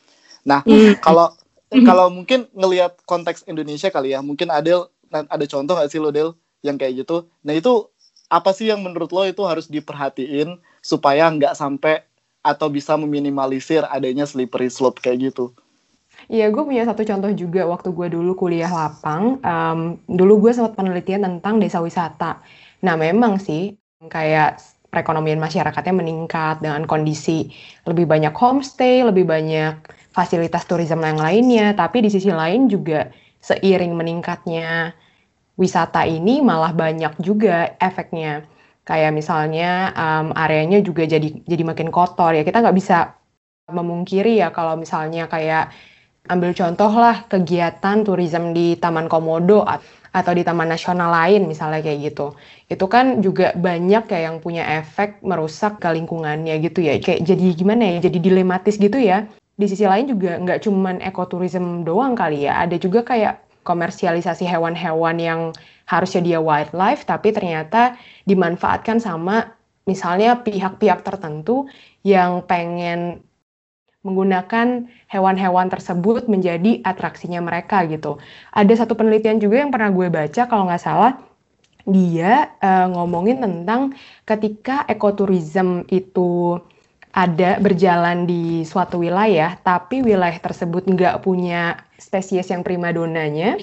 nah 0.47 0.63
hmm. 0.63 1.03
kalau 1.03 1.35
Hmm. 1.69 1.85
kalau 1.85 2.09
mungkin 2.09 2.49
ngelihat 2.57 2.97
konteks 3.05 3.45
Indonesia 3.45 3.93
kali 3.93 4.17
ya, 4.17 4.25
mungkin 4.25 4.49
Adel 4.49 4.89
ada 5.13 5.45
contoh 5.45 5.77
gak 5.77 5.93
sih 5.93 6.01
lo 6.01 6.09
Del 6.09 6.33
yang 6.65 6.81
kayak 6.81 7.05
gitu? 7.05 7.29
Nah 7.45 7.53
itu 7.53 7.93
apa 8.29 8.53
sih 8.53 8.69
yang 8.69 8.85
menurut 8.85 9.09
lo 9.13 9.25
itu 9.25 9.41
harus 9.49 9.67
diperhatiin 9.69 10.61
supaya 10.85 11.29
nggak 11.33 11.57
sampai 11.57 12.05
atau 12.45 12.69
bisa 12.69 12.95
meminimalisir 12.95 13.85
adanya 13.89 14.29
slippery 14.29 14.69
slope 14.69 15.01
kayak 15.01 15.33
gitu? 15.33 15.53
Iya, 16.29 16.53
gue 16.53 16.61
punya 16.61 16.85
satu 16.85 17.07
contoh 17.09 17.31
juga 17.33 17.65
waktu 17.65 17.89
gue 17.95 18.09
dulu 18.13 18.37
kuliah 18.37 18.69
lapang. 18.69 19.41
Um, 19.41 19.97
dulu 20.11 20.49
gue 20.49 20.53
sempat 20.53 20.77
penelitian 20.77 21.25
tentang 21.25 21.57
desa 21.57 21.81
wisata. 21.81 22.45
Nah, 22.85 22.95
memang 22.99 23.41
sih 23.41 23.79
kayak 24.03 24.61
perekonomian 24.93 25.41
masyarakatnya 25.41 25.95
meningkat 25.95 26.61
dengan 26.65 26.85
kondisi 26.85 27.53
lebih 27.89 28.09
banyak 28.09 28.35
homestay, 28.35 29.05
lebih 29.05 29.25
banyak 29.25 29.79
fasilitas 30.13 30.67
turisme 30.67 31.01
yang 31.05 31.21
lainnya, 31.21 31.73
tapi 31.77 32.05
di 32.05 32.11
sisi 32.11 32.33
lain 32.33 32.67
juga 32.67 33.09
seiring 33.39 33.95
meningkatnya 33.95 34.93
wisata 35.59 36.07
ini 36.07 36.41
malah 36.41 36.71
banyak 36.73 37.19
juga 37.19 37.75
efeknya. 37.83 38.47
Kayak 38.87 39.13
misalnya 39.13 39.93
um, 39.93 40.33
areanya 40.33 40.81
juga 40.81 41.05
jadi 41.05 41.45
jadi 41.45 41.63
makin 41.67 41.93
kotor 41.93 42.33
ya. 42.33 42.47
Kita 42.47 42.65
nggak 42.65 42.79
bisa 42.79 43.13
memungkiri 43.69 44.41
ya 44.41 44.49
kalau 44.49 44.81
misalnya 44.81 45.29
kayak 45.29 45.69
ambil 46.33 46.57
contoh 46.57 46.93
lah 46.97 47.29
kegiatan 47.29 48.01
turisme 48.07 48.57
di 48.57 48.81
Taman 48.81 49.11
Komodo 49.13 49.67
atau 50.09 50.33
di 50.33 50.41
taman 50.41 50.73
nasional 50.73 51.13
lain 51.13 51.45
misalnya 51.45 51.85
kayak 51.85 51.99
gitu. 52.13 52.33
Itu 52.65 52.89
kan 52.89 53.21
juga 53.21 53.53
banyak 53.53 54.09
kayak 54.09 54.25
yang 54.25 54.39
punya 54.41 54.65
efek 54.81 55.21
merusak 55.21 55.85
ke 55.85 55.89
lingkungannya 55.93 56.57
gitu 56.65 56.81
ya. 56.81 56.97
Kayak 56.97 57.29
jadi 57.29 57.47
gimana 57.53 57.83
ya? 57.93 58.09
Jadi 58.09 58.19
dilematis 58.25 58.81
gitu 58.81 58.97
ya 58.97 59.29
di 59.59 59.67
sisi 59.67 59.83
lain 59.83 60.07
juga 60.07 60.39
nggak 60.39 60.63
cuman 60.63 61.03
ekoturism 61.03 61.83
doang 61.83 62.15
kali 62.15 62.47
ya, 62.47 62.63
ada 62.63 62.79
juga 62.79 63.03
kayak 63.03 63.48
komersialisasi 63.69 64.49
hewan-hewan 64.49 65.21
yang 65.21 65.41
harusnya 65.85 66.25
dia 66.25 66.41
wildlife, 66.41 67.05
tapi 67.05 67.37
ternyata 67.37 68.01
dimanfaatkan 68.25 68.97
sama 68.97 69.53
misalnya 69.85 70.41
pihak-pihak 70.41 71.05
tertentu 71.05 71.69
yang 72.01 72.45
pengen 72.49 73.21
menggunakan 74.01 74.89
hewan-hewan 75.13 75.69
tersebut 75.69 76.31
menjadi 76.33 76.81
atraksinya 76.81 77.45
mereka 77.45 77.85
gitu. 77.85 78.17
Ada 78.57 78.85
satu 78.85 78.97
penelitian 78.97 79.37
juga 79.37 79.61
yang 79.61 79.73
pernah 79.75 79.93
gue 79.93 80.09
baca 80.09 80.43
kalau 80.49 80.65
nggak 80.65 80.81
salah, 80.81 81.13
dia 81.89 82.53
uh, 82.61 82.87
ngomongin 82.93 83.41
tentang 83.41 83.97
ketika 84.29 84.85
ekoturism 84.89 85.89
itu 85.89 86.61
ada 87.13 87.57
berjalan 87.59 88.29
di 88.29 88.63
suatu 88.63 89.01
wilayah, 89.01 89.57
tapi 89.65 90.05
wilayah 90.05 90.37
tersebut 90.39 90.85
nggak 90.87 91.25
punya 91.25 91.81
spesies 91.97 92.49
yang 92.53 92.61
prima 92.63 92.93
donanya. 92.93 93.57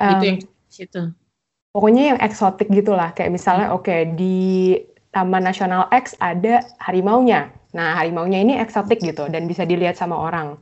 um, 0.00 0.10
gitu 0.16 0.24
yang 0.24 0.38
situ. 0.68 1.02
Pokoknya 1.72 2.14
yang 2.14 2.18
eksotik 2.24 2.72
gitulah, 2.72 3.12
kayak 3.12 3.30
misalnya 3.30 3.70
oke 3.70 3.86
okay, 3.86 4.08
di 4.16 4.74
Taman 5.12 5.44
Nasional 5.44 5.86
X 5.92 6.16
ada 6.18 6.64
harimaunya. 6.80 7.52
Nah 7.76 7.96
harimaunya 7.96 8.40
ini 8.40 8.56
eksotik 8.56 9.00
gitu 9.04 9.28
dan 9.28 9.44
bisa 9.44 9.68
dilihat 9.68 9.96
sama 10.00 10.16
orang. 10.16 10.56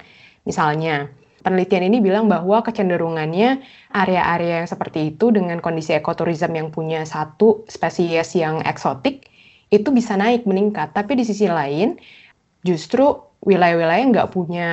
Misalnya, 0.47 1.11
penelitian 1.47 1.91
ini 1.91 1.99
bilang 2.03 2.27
bahwa 2.27 2.63
kecenderungannya 2.63 3.63
area-area 3.95 4.63
yang 4.63 4.69
seperti 4.71 5.15
itu 5.15 5.31
dengan 5.31 5.63
kondisi 5.63 5.95
ekoturism 5.95 6.55
yang 6.55 6.75
punya 6.75 7.07
satu 7.07 7.67
spesies 7.71 8.35
yang 8.35 8.63
eksotik 8.67 9.31
itu 9.71 9.89
bisa 9.91 10.15
naik 10.15 10.47
meningkat. 10.47 10.95
Tapi 10.95 11.19
di 11.19 11.25
sisi 11.27 11.51
lain, 11.51 11.99
justru 12.63 13.19
wilayah-wilayah 13.43 14.01
yang 14.03 14.13
nggak 14.15 14.31
punya 14.33 14.69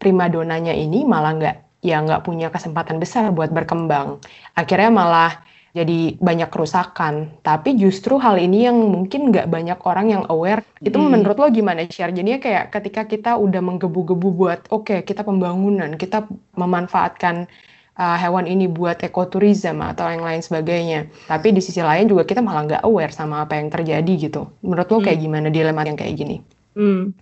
primadonanya 0.00 0.76
ini 0.76 1.04
malah 1.04 1.32
nggak 1.36 1.56
ya 1.84 2.00
nggak 2.00 2.24
punya 2.24 2.48
kesempatan 2.48 2.96
besar 3.00 3.28
buat 3.32 3.52
berkembang. 3.52 4.20
Akhirnya 4.56 4.88
malah 4.88 5.32
jadi 5.74 6.14
banyak 6.22 6.48
kerusakan. 6.54 7.34
Tapi 7.42 7.74
justru 7.74 8.16
hal 8.22 8.38
ini 8.38 8.64
yang 8.70 8.78
mungkin 8.78 9.34
nggak 9.34 9.50
banyak 9.50 9.78
orang 9.82 10.06
yang 10.08 10.24
aware. 10.30 10.62
Itu 10.80 11.02
hmm. 11.02 11.10
menurut 11.18 11.36
lo 11.36 11.50
gimana, 11.50 11.82
Share? 11.90 12.14
Jadinya 12.14 12.38
kayak 12.38 12.70
ketika 12.70 13.02
kita 13.04 13.30
udah 13.34 13.58
menggebu-gebu 13.58 14.28
buat, 14.32 14.60
oke, 14.70 14.86
okay, 14.86 14.98
kita 15.02 15.26
pembangunan, 15.26 15.98
kita 15.98 16.30
memanfaatkan 16.54 17.50
uh, 17.98 18.16
hewan 18.18 18.46
ini 18.46 18.66
buat 18.66 19.02
ekoturism 19.02 19.82
atau 19.82 20.10
yang 20.10 20.22
lain 20.22 20.42
sebagainya. 20.42 21.06
Tapi 21.30 21.54
di 21.54 21.62
sisi 21.62 21.80
lain 21.80 22.10
juga 22.10 22.26
kita 22.26 22.42
malah 22.42 22.66
nggak 22.66 22.82
aware 22.86 23.14
sama 23.14 23.46
apa 23.46 23.58
yang 23.58 23.70
terjadi 23.70 24.12
gitu. 24.30 24.50
Menurut 24.62 24.86
lo 24.90 24.98
kayak 25.02 25.18
hmm. 25.18 25.26
gimana 25.26 25.48
dilema 25.50 25.82
yang 25.86 25.98
kayak 25.98 26.14
gini? 26.18 26.36
Hmm. 26.74 27.14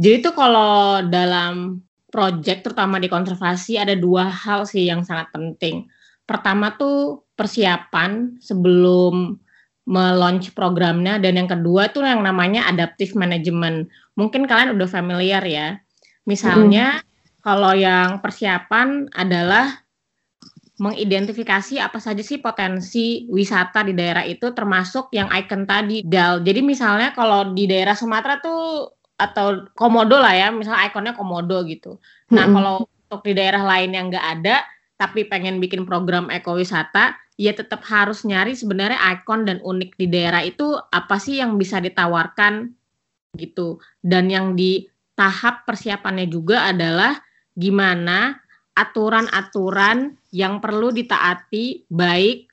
Jadi 0.00 0.16
itu 0.22 0.30
kalau 0.32 1.04
dalam 1.06 1.84
project 2.10 2.66
terutama 2.66 2.98
di 2.98 3.06
konservasi 3.06 3.78
ada 3.78 3.94
dua 3.94 4.26
hal 4.26 4.66
sih 4.66 4.90
yang 4.90 5.06
sangat 5.06 5.30
penting. 5.30 5.86
Pertama 6.26 6.74
tuh 6.74 7.26
persiapan 7.34 8.38
sebelum 8.42 9.38
meluncur 9.90 10.54
programnya 10.54 11.18
dan 11.18 11.34
yang 11.34 11.50
kedua 11.50 11.90
itu 11.90 11.98
yang 12.02 12.22
namanya 12.22 12.66
adaptive 12.70 13.18
management. 13.18 13.90
Mungkin 14.14 14.46
kalian 14.46 14.78
udah 14.78 14.86
familiar 14.86 15.42
ya. 15.42 15.82
Misalnya 16.28 17.02
hmm. 17.02 17.09
Kalau 17.40 17.72
yang 17.72 18.20
persiapan 18.20 19.08
adalah 19.12 19.80
mengidentifikasi 20.80 21.76
apa 21.76 22.00
saja 22.00 22.24
sih 22.24 22.40
potensi 22.40 23.28
wisata 23.28 23.84
di 23.84 23.92
daerah 23.92 24.24
itu 24.24 24.48
termasuk 24.56 25.12
yang 25.12 25.28
icon 25.28 25.68
tadi 25.68 26.00
Dal. 26.00 26.40
Jadi 26.40 26.64
misalnya 26.64 27.12
kalau 27.12 27.52
di 27.52 27.68
daerah 27.68 27.92
Sumatera 27.92 28.40
tuh 28.40 28.88
atau 29.20 29.68
komodo 29.76 30.16
lah 30.16 30.32
ya, 30.32 30.48
misalnya 30.48 30.88
ikonnya 30.88 31.12
komodo 31.12 31.60
gitu. 31.68 32.00
Nah, 32.32 32.48
hmm. 32.48 32.54
kalau 32.56 32.74
untuk 32.88 33.20
di 33.28 33.36
daerah 33.36 33.60
lain 33.60 33.92
yang 33.92 34.08
nggak 34.08 34.26
ada 34.40 34.64
tapi 34.96 35.28
pengen 35.28 35.60
bikin 35.60 35.84
program 35.84 36.32
ekowisata, 36.32 37.16
ya 37.36 37.52
tetap 37.52 37.84
harus 37.88 38.24
nyari 38.24 38.56
sebenarnya 38.56 39.00
ikon 39.20 39.44
dan 39.44 39.60
unik 39.60 40.00
di 40.00 40.08
daerah 40.08 40.40
itu 40.44 40.76
apa 40.76 41.20
sih 41.20 41.40
yang 41.44 41.60
bisa 41.60 41.76
ditawarkan 41.76 42.72
gitu. 43.36 43.80
Dan 44.00 44.32
yang 44.32 44.56
di 44.56 44.88
tahap 45.12 45.68
persiapannya 45.68 46.24
juga 46.32 46.72
adalah 46.72 47.20
gimana 47.58 48.38
aturan-aturan 48.74 50.16
yang 50.30 50.62
perlu 50.62 50.94
ditaati 50.94 51.90
baik 51.90 52.48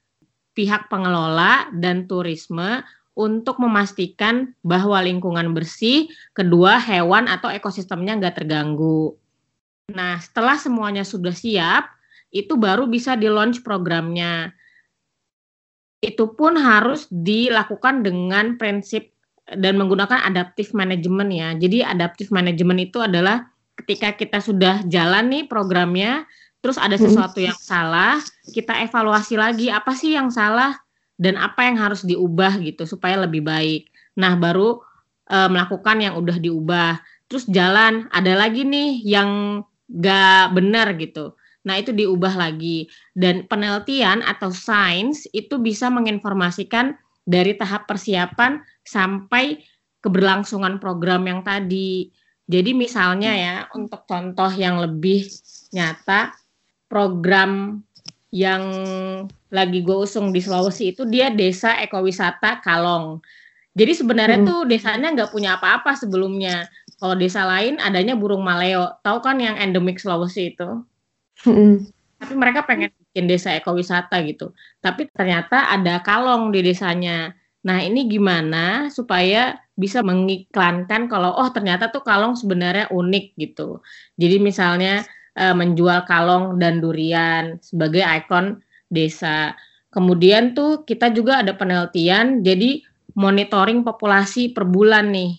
pihak 0.58 0.90
pengelola 0.90 1.70
dan 1.74 2.10
turisme 2.10 2.82
untuk 3.18 3.58
memastikan 3.58 4.54
bahwa 4.62 5.02
lingkungan 5.02 5.54
bersih, 5.54 6.10
kedua 6.38 6.78
hewan 6.78 7.26
atau 7.26 7.50
ekosistemnya 7.50 8.18
nggak 8.18 8.42
terganggu. 8.42 9.18
Nah, 9.94 10.22
setelah 10.22 10.58
semuanya 10.58 11.02
sudah 11.02 11.34
siap, 11.34 11.90
itu 12.30 12.54
baru 12.60 12.86
bisa 12.86 13.18
di 13.18 13.26
launch 13.26 13.66
programnya 13.66 14.52
itu 15.98 16.30
pun 16.38 16.54
harus 16.54 17.10
dilakukan 17.10 18.06
dengan 18.06 18.54
prinsip 18.62 19.10
dan 19.50 19.80
menggunakan 19.80 20.22
adaptive 20.30 20.70
management 20.78 21.30
ya. 21.34 21.50
Jadi 21.58 21.82
adaptive 21.82 22.30
management 22.30 22.92
itu 22.92 23.02
adalah 23.02 23.50
ketika 23.78 24.18
kita 24.18 24.42
sudah 24.42 24.82
jalan 24.90 25.30
nih 25.30 25.44
programnya, 25.46 26.26
terus 26.60 26.76
ada 26.82 26.98
sesuatu 26.98 27.38
yang 27.38 27.56
salah, 27.56 28.20
kita 28.50 28.74
evaluasi 28.84 29.38
lagi 29.38 29.70
apa 29.70 29.94
sih 29.94 30.18
yang 30.18 30.34
salah 30.34 30.76
dan 31.18 31.38
apa 31.38 31.66
yang 31.66 31.78
harus 31.78 32.06
diubah 32.06 32.58
gitu 32.62 32.86
supaya 32.86 33.18
lebih 33.22 33.46
baik. 33.46 33.90
Nah, 34.18 34.38
baru 34.38 34.82
e, 35.30 35.38
melakukan 35.50 35.98
yang 36.02 36.18
udah 36.18 36.38
diubah. 36.38 37.02
Terus 37.30 37.46
jalan, 37.50 38.10
ada 38.14 38.34
lagi 38.34 38.66
nih 38.66 39.02
yang 39.06 39.62
gak 39.90 40.58
benar 40.58 40.98
gitu. 40.98 41.38
Nah, 41.68 41.76
itu 41.78 41.92
diubah 41.92 42.38
lagi. 42.38 42.88
Dan 43.14 43.46
penelitian 43.46 44.24
atau 44.24 44.50
sains 44.54 45.28
itu 45.36 45.60
bisa 45.60 45.92
menginformasikan 45.92 46.96
dari 47.28 47.58
tahap 47.60 47.86
persiapan 47.92 48.64
sampai 48.88 49.60
keberlangsungan 50.00 50.80
program 50.80 51.28
yang 51.28 51.42
tadi. 51.44 52.08
Jadi 52.48 52.72
misalnya 52.72 53.32
ya, 53.36 53.56
untuk 53.76 54.08
contoh 54.08 54.48
yang 54.56 54.80
lebih 54.80 55.28
nyata, 55.76 56.32
program 56.88 57.84
yang 58.32 58.64
lagi 59.48 59.80
gue 59.84 59.98
usung 60.04 60.36
di 60.36 60.44
Sulawesi 60.44 60.92
itu 60.96 61.08
dia 61.08 61.32
desa 61.32 61.80
ekowisata 61.80 62.60
Kalong. 62.64 63.24
Jadi 63.78 63.94
sebenarnya 63.94 64.42
hmm. 64.42 64.48
tuh 64.50 64.60
desanya 64.66 65.14
nggak 65.14 65.32
punya 65.32 65.62
apa-apa 65.62 65.94
sebelumnya. 65.94 66.66
Kalau 66.98 67.14
desa 67.14 67.46
lain 67.46 67.78
adanya 67.78 68.18
burung 68.18 68.42
maleo. 68.42 68.90
Tahu 69.06 69.22
kan 69.22 69.38
yang 69.38 69.54
endemik 69.54 70.02
Sulawesi 70.02 70.58
itu? 70.58 70.82
Hmm. 71.46 71.86
Tapi 72.18 72.34
mereka 72.34 72.66
pengen 72.66 72.90
bikin 72.90 73.30
desa 73.30 73.54
ekowisata 73.54 74.18
gitu. 74.26 74.50
Tapi 74.82 75.06
ternyata 75.14 75.70
ada 75.70 76.02
kalong 76.02 76.50
di 76.50 76.66
desanya. 76.66 77.37
Nah, 77.68 77.84
ini 77.84 78.08
gimana 78.08 78.88
supaya 78.88 79.60
bisa 79.76 80.00
mengiklankan 80.00 81.12
kalau 81.12 81.36
oh 81.36 81.52
ternyata 81.52 81.92
tuh 81.92 82.00
kalong 82.00 82.40
sebenarnya 82.40 82.88
unik 82.88 83.36
gitu. 83.36 83.84
Jadi 84.16 84.40
misalnya 84.40 85.04
e, 85.36 85.52
menjual 85.52 86.08
kalong 86.08 86.56
dan 86.64 86.80
durian 86.80 87.60
sebagai 87.60 88.08
ikon 88.08 88.64
desa. 88.88 89.52
Kemudian 89.92 90.56
tuh 90.56 90.88
kita 90.88 91.12
juga 91.12 91.44
ada 91.44 91.60
penelitian 91.60 92.40
jadi 92.40 92.80
monitoring 93.20 93.84
populasi 93.84 94.56
per 94.56 94.64
bulan 94.64 95.12
nih. 95.12 95.36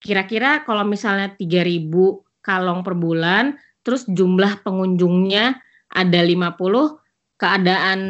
Kira-kira 0.00 0.60
kalau 0.68 0.84
misalnya 0.84 1.32
3000 1.40 2.20
kalong 2.44 2.84
per 2.84 2.94
bulan, 2.96 3.56
terus 3.80 4.04
jumlah 4.04 4.60
pengunjungnya 4.60 5.56
ada 5.88 6.20
50, 6.20 7.00
keadaan 7.40 8.00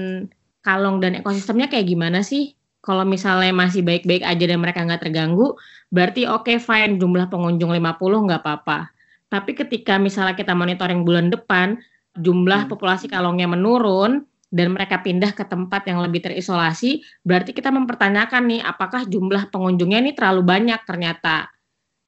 kalong 0.67 0.99
dan 0.99 1.19
ekosistemnya 1.19 1.71
kayak 1.71 1.87
gimana 1.87 2.27
sih? 2.27 2.60
Kalau 2.81 3.05
misalnya 3.05 3.53
masih 3.53 3.85
baik-baik 3.85 4.25
aja 4.25 4.45
dan 4.49 4.59
mereka 4.61 4.81
nggak 4.81 5.05
terganggu, 5.05 5.53
berarti 5.93 6.25
oke 6.25 6.49
okay, 6.49 6.57
fine 6.57 6.97
jumlah 6.97 7.29
pengunjung 7.29 7.69
50 7.77 8.27
nggak 8.27 8.41
apa-apa. 8.41 8.89
Tapi 9.31 9.55
ketika 9.55 10.01
misalnya 10.01 10.35
kita 10.35 10.57
monitoring 10.57 11.07
bulan 11.07 11.31
depan, 11.31 11.79
jumlah 12.19 12.67
hmm. 12.67 12.71
populasi 12.73 13.07
kalongnya 13.07 13.47
menurun 13.47 14.27
dan 14.51 14.75
mereka 14.75 14.99
pindah 14.99 15.31
ke 15.31 15.47
tempat 15.47 15.87
yang 15.87 16.03
lebih 16.03 16.27
terisolasi, 16.27 17.07
berarti 17.23 17.55
kita 17.55 17.71
mempertanyakan 17.71 18.51
nih 18.51 18.61
apakah 18.67 19.07
jumlah 19.07 19.47
pengunjungnya 19.55 20.03
ini 20.03 20.13
terlalu 20.17 20.43
banyak 20.43 20.81
ternyata. 20.83 21.47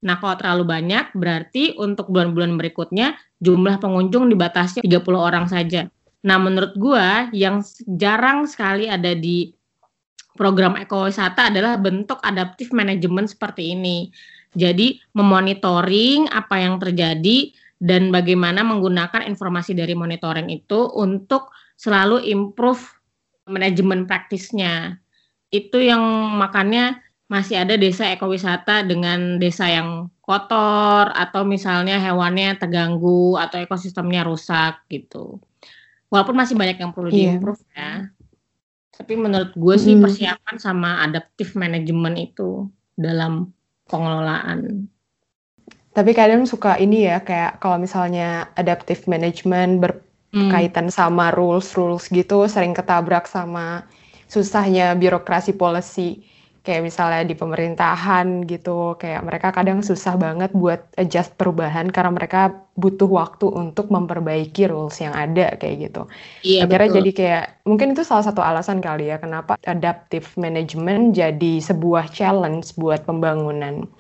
Nah, 0.02 0.18
kalau 0.18 0.34
terlalu 0.34 0.66
banyak, 0.66 1.14
berarti 1.14 1.78
untuk 1.78 2.10
bulan-bulan 2.10 2.58
berikutnya 2.58 3.14
jumlah 3.38 3.78
pengunjung 3.78 4.26
dibatasi 4.26 4.82
30 4.82 4.98
orang 5.14 5.46
saja. 5.46 5.86
Nah, 6.26 6.42
menurut 6.42 6.74
gua 6.74 7.30
yang 7.30 7.62
jarang 7.86 8.50
sekali 8.50 8.90
ada 8.90 9.14
di 9.14 9.54
program 10.36 10.76
ekowisata 10.80 11.52
adalah 11.52 11.76
bentuk 11.76 12.18
adaptif 12.22 12.72
manajemen 12.72 13.28
seperti 13.28 13.76
ini. 13.76 14.08
Jadi, 14.52 15.00
memonitoring 15.16 16.28
apa 16.28 16.60
yang 16.60 16.76
terjadi 16.76 17.52
dan 17.80 18.12
bagaimana 18.12 18.60
menggunakan 18.62 19.24
informasi 19.26 19.72
dari 19.72 19.96
monitoring 19.96 20.52
itu 20.52 20.92
untuk 20.92 21.50
selalu 21.74 22.22
improve 22.28 22.78
manajemen 23.48 24.06
praktisnya. 24.06 25.00
Itu 25.48 25.80
yang 25.80 26.00
makanya 26.38 27.00
masih 27.26 27.64
ada 27.64 27.80
desa 27.80 28.12
ekowisata 28.12 28.84
dengan 28.84 29.40
desa 29.40 29.64
yang 29.66 30.12
kotor 30.20 31.10
atau 31.16 31.42
misalnya 31.48 31.96
hewannya 31.96 32.60
terganggu 32.60 33.40
atau 33.40 33.56
ekosistemnya 33.58 34.22
rusak 34.22 34.84
gitu. 34.88 35.40
walaupun 36.12 36.36
masih 36.36 36.60
banyak 36.60 36.76
yang 36.76 36.92
perlu 36.92 37.08
Iya. 37.08 37.40
diimprove 37.40 37.64
ya. 37.72 38.12
Tapi 38.92 39.16
menurut 39.16 39.56
gue 39.56 39.76
sih 39.80 39.96
Mm. 39.96 40.02
persiapan 40.04 40.56
sama 40.60 41.00
adaptive 41.00 41.56
management 41.56 42.16
itu 42.20 42.68
dalam 42.92 43.50
pengelolaan. 43.88 44.86
Tapi 45.92 46.16
kadang 46.16 46.48
suka 46.48 46.80
ini 46.80 47.04
ya, 47.04 47.20
kayak 47.20 47.60
kalau 47.60 47.76
misalnya 47.76 48.48
adaptive 48.56 49.04
management 49.04 49.80
Hmm. 50.32 50.48
berkaitan 50.48 50.88
sama 50.88 51.28
rules-rules 51.32 52.08
gitu, 52.08 52.48
sering 52.48 52.72
ketabrak 52.72 53.28
sama 53.28 53.84
susahnya 54.28 54.96
birokrasi 54.96 55.52
policy. 55.52 56.24
Kayak 56.62 56.82
misalnya 56.86 57.26
di 57.26 57.34
pemerintahan 57.34 58.46
gitu, 58.46 58.94
kayak 58.94 59.26
mereka 59.26 59.50
kadang 59.50 59.82
susah 59.82 60.14
banget 60.14 60.54
buat 60.54 60.78
adjust 60.94 61.34
perubahan 61.34 61.90
karena 61.90 62.14
mereka 62.14 62.54
butuh 62.78 63.10
waktu 63.10 63.50
untuk 63.50 63.90
memperbaiki 63.90 64.70
rules 64.70 64.94
yang 65.02 65.10
ada 65.10 65.58
kayak 65.58 65.90
gitu. 65.90 66.06
Iya 66.46 66.62
Akhirnya 66.62 66.86
betul. 66.86 66.98
jadi 67.02 67.10
kayak 67.18 67.44
mungkin 67.66 67.88
itu 67.98 68.02
salah 68.06 68.22
satu 68.22 68.38
alasan 68.38 68.78
kali 68.78 69.10
ya 69.10 69.18
kenapa 69.18 69.58
adaptive 69.66 70.30
management 70.38 71.18
jadi 71.18 71.52
sebuah 71.58 72.14
challenge 72.14 72.78
buat 72.78 73.02
pembangunan. 73.10 73.90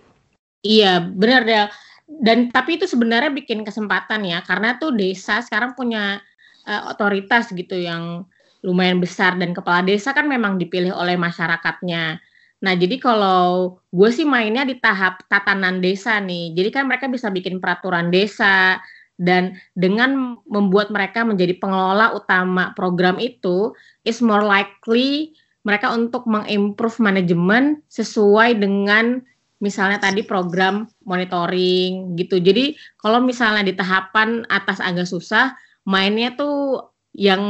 Iya, 0.62 1.02
benar 1.02 1.42
Del. 1.42 1.66
Dan 2.06 2.54
tapi 2.54 2.78
itu 2.78 2.86
sebenarnya 2.86 3.34
bikin 3.34 3.66
kesempatan 3.66 4.22
ya, 4.22 4.38
karena 4.46 4.78
tuh 4.78 4.94
desa 4.94 5.42
sekarang 5.42 5.74
punya 5.74 6.22
eh, 6.62 6.82
otoritas 6.86 7.50
gitu 7.50 7.74
yang 7.74 8.22
lumayan 8.62 9.02
besar 9.02 9.34
dan 9.34 9.50
kepala 9.50 9.82
desa 9.82 10.14
kan 10.14 10.30
memang 10.30 10.54
dipilih 10.62 10.94
oleh 10.94 11.18
masyarakatnya. 11.18 12.22
Nah, 12.62 12.78
jadi 12.78 12.96
kalau 13.02 13.82
gue 13.90 14.10
sih 14.14 14.22
mainnya 14.22 14.62
di 14.62 14.78
tahap 14.78 15.26
tatanan 15.26 15.82
desa 15.82 16.22
nih. 16.22 16.54
Jadi 16.54 16.68
kan 16.70 16.86
mereka 16.86 17.10
bisa 17.10 17.26
bikin 17.28 17.58
peraturan 17.58 18.14
desa 18.14 18.78
dan 19.18 19.58
dengan 19.74 20.38
membuat 20.46 20.94
mereka 20.94 21.26
menjadi 21.26 21.58
pengelola 21.58 22.14
utama 22.14 22.70
program 22.78 23.18
itu 23.18 23.74
is 24.06 24.22
more 24.22 24.42
likely 24.46 25.34
mereka 25.62 25.94
untuk 25.94 26.26
mengimprove 26.26 26.98
manajemen 26.98 27.82
sesuai 27.86 28.58
dengan 28.58 29.22
misalnya 29.62 30.02
tadi 30.02 30.26
program 30.26 30.90
monitoring 31.06 32.18
gitu. 32.18 32.42
Jadi 32.42 32.74
kalau 32.98 33.22
misalnya 33.22 33.62
di 33.62 33.74
tahapan 33.78 34.42
atas 34.50 34.82
agak 34.82 35.06
susah, 35.06 35.54
mainnya 35.86 36.34
tuh 36.34 36.90
yang 37.14 37.42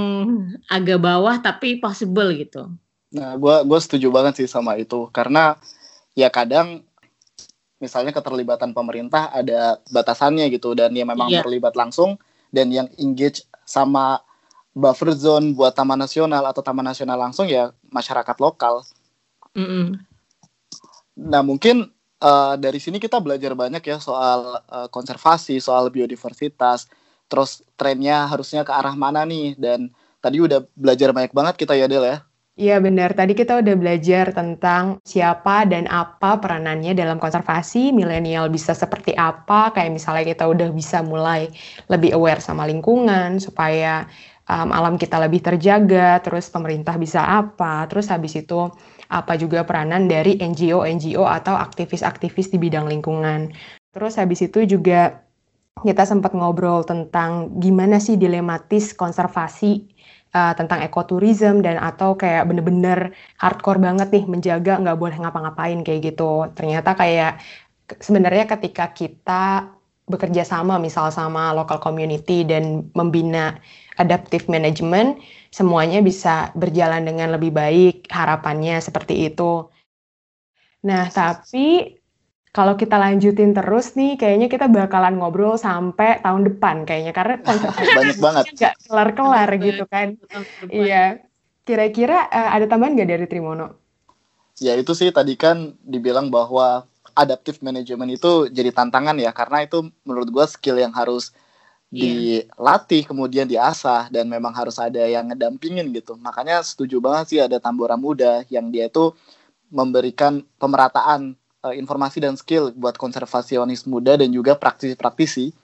agak 0.69 1.01
bawah 1.01 1.41
tapi 1.41 1.81
possible 1.81 2.37
gitu. 2.37 2.69
Nah, 3.13 3.37
gua 3.37 3.61
gua 3.63 3.79
setuju 3.81 4.09
banget 4.09 4.45
sih 4.45 4.49
sama 4.49 4.81
itu 4.81 5.09
karena 5.13 5.61
ya 6.17 6.33
kadang 6.33 6.81
misalnya 7.77 8.15
keterlibatan 8.15 8.73
pemerintah 8.73 9.29
ada 9.35 9.83
batasannya 9.91 10.49
gitu 10.55 10.73
dan 10.73 10.95
ya 10.95 11.03
memang 11.03 11.29
Iya. 11.29 11.43
terlibat 11.45 11.75
langsung 11.75 12.17
dan 12.55 12.71
yang 12.71 12.87
engage 12.97 13.43
sama 13.67 14.23
buffer 14.73 15.13
zone 15.13 15.53
buat 15.53 15.77
taman 15.77 16.01
nasional 16.01 16.47
atau 16.49 16.65
taman 16.65 16.89
nasional 16.89 17.19
langsung 17.21 17.51
ya 17.51 17.75
masyarakat 17.93 18.37
lokal. 18.41 18.87
Mm-mm. 19.53 20.01
Nah, 21.21 21.45
mungkin 21.45 21.93
eh, 22.23 22.55
dari 22.57 22.81
sini 22.81 22.97
kita 22.97 23.21
belajar 23.21 23.53
banyak 23.53 23.85
ya 23.85 24.01
soal 24.01 24.63
eh, 24.65 24.89
konservasi, 24.89 25.61
soal 25.61 25.93
biodiversitas, 25.93 26.89
terus 27.29 27.61
trennya 27.77 28.25
harusnya 28.31 28.65
ke 28.65 28.73
arah 28.73 28.97
mana 28.97 29.29
nih 29.29 29.59
dan 29.61 29.93
tadi 30.25 30.41
udah 30.41 30.65
belajar 30.73 31.13
banyak 31.13 31.35
banget 31.35 31.55
kita 31.61 31.77
ya 31.77 31.85
Del 31.91 32.07
ya. 32.09 32.19
Iya 32.53 32.85
benar, 32.85 33.17
tadi 33.17 33.33
kita 33.33 33.65
udah 33.65 33.75
belajar 33.81 34.29
tentang 34.37 35.01
siapa 35.09 35.65
dan 35.65 35.89
apa 35.89 36.37
peranannya 36.37 36.93
dalam 36.93 37.17
konservasi, 37.17 37.97
milenial 37.97 38.53
bisa 38.53 38.77
seperti 38.77 39.17
apa, 39.17 39.73
kayak 39.73 39.89
misalnya 39.89 40.37
kita 40.37 40.45
udah 40.45 40.69
bisa 40.69 41.01
mulai 41.01 41.49
lebih 41.89 42.13
aware 42.13 42.45
sama 42.45 42.69
lingkungan, 42.69 43.41
supaya 43.41 44.05
um, 44.53 44.69
alam 44.69 45.01
kita 45.01 45.17
lebih 45.17 45.41
terjaga, 45.41 46.21
terus 46.21 46.53
pemerintah 46.53 47.01
bisa 47.01 47.25
apa, 47.25 47.89
terus 47.89 48.13
habis 48.13 48.37
itu 48.37 48.69
apa 49.09 49.33
juga 49.41 49.65
peranan 49.65 50.05
dari 50.05 50.37
NGO-NGO 50.37 51.25
atau 51.25 51.57
aktivis-aktivis 51.57 52.53
di 52.53 52.61
bidang 52.61 52.85
lingkungan. 52.85 53.49
Terus 53.97 54.21
habis 54.21 54.45
itu 54.45 54.69
juga 54.69 55.25
kita 55.81 56.05
sempat 56.05 56.37
ngobrol 56.37 56.85
tentang 56.85 57.57
gimana 57.57 57.97
sih 57.97 58.21
dilematis 58.21 58.93
konservasi 58.93 59.92
uh, 60.33 60.53
tentang 60.57 60.81
ekoturism 60.83 61.61
dan 61.61 61.79
atau 61.79 62.17
kayak 62.17 62.49
bener-bener 62.49 63.13
hardcore 63.39 63.81
banget 63.81 64.09
nih 64.11 64.25
menjaga 64.29 64.81
nggak 64.81 64.99
boleh 64.99 65.17
ngapa-ngapain 65.21 65.81
kayak 65.85 66.13
gitu. 66.13 66.49
Ternyata 66.57 66.97
kayak 66.97 67.41
sebenarnya 68.01 68.45
ketika 68.49 68.91
kita 68.93 69.69
bekerja 70.09 70.43
sama 70.43 70.77
misal 70.83 71.09
sama 71.15 71.55
local 71.55 71.79
community 71.79 72.43
dan 72.43 72.91
membina 72.93 73.57
adaptive 73.97 74.49
management, 74.51 75.21
semuanya 75.55 76.03
bisa 76.03 76.51
berjalan 76.59 77.07
dengan 77.07 77.37
lebih 77.37 77.53
baik, 77.55 78.09
harapannya 78.11 78.81
seperti 78.83 79.31
itu. 79.31 79.69
Nah, 80.83 81.07
tapi 81.13 82.02
kalau 82.53 82.77
kita 82.77 83.01
lanjutin 83.01 83.57
terus 83.57 83.97
nih, 83.97 84.21
kayaknya 84.21 84.53
kita 84.53 84.69
bakalan 84.69 85.17
ngobrol 85.17 85.57
sampai 85.57 86.21
tahun 86.21 86.53
depan 86.53 86.85
kayaknya 86.85 87.13
karena 87.17 87.35
Banyak 87.41 88.19
banget. 88.21 88.45
nggak 88.53 88.75
kelar-kelar 88.85 89.49
gitu 89.57 89.85
kan. 89.89 90.21
Iya. 90.69 91.25
Kira-kira 91.65 92.29
eh, 92.29 92.51
ada 92.61 92.69
tambahan 92.69 92.93
nggak 92.93 93.09
dari 93.09 93.25
Trimono? 93.25 93.73
Ya 94.61 94.77
itu 94.77 94.93
sih 94.93 95.09
tadi 95.09 95.33
kan 95.41 95.73
dibilang 95.81 96.29
bahwa 96.29 96.85
adaptive 97.17 97.65
management 97.65 98.21
itu 98.21 98.53
jadi 98.53 98.69
tantangan 98.69 99.17
ya 99.17 99.33
karena 99.33 99.65
itu 99.65 99.89
menurut 100.05 100.29
gua 100.29 100.45
skill 100.45 100.77
yang 100.77 100.93
harus 100.93 101.33
Iya. 101.93 102.49
dilatih 102.49 103.05
kemudian 103.05 103.45
diasah 103.45 104.09
dan 104.09 104.25
memang 104.25 104.57
harus 104.57 104.81
ada 104.81 105.05
yang 105.05 105.29
ngedampingin 105.29 105.93
gitu. 105.93 106.17
Makanya 106.17 106.65
setuju 106.65 107.05
banget 107.05 107.25
sih 107.29 107.41
ada 107.41 107.61
Tambora 107.61 108.01
Muda 108.01 108.49
yang 108.49 108.73
dia 108.73 108.89
itu 108.89 109.13
memberikan 109.69 110.41
pemerataan 110.57 111.37
eh, 111.67 111.75
informasi 111.79 112.19
dan 112.23 112.35
skill 112.35 112.75
buat 112.75 112.99
konservasionis 112.99 113.87
muda 113.87 114.19
dan 114.19 114.31
juga 114.31 114.55
praktisi-praktisi. 114.59 115.55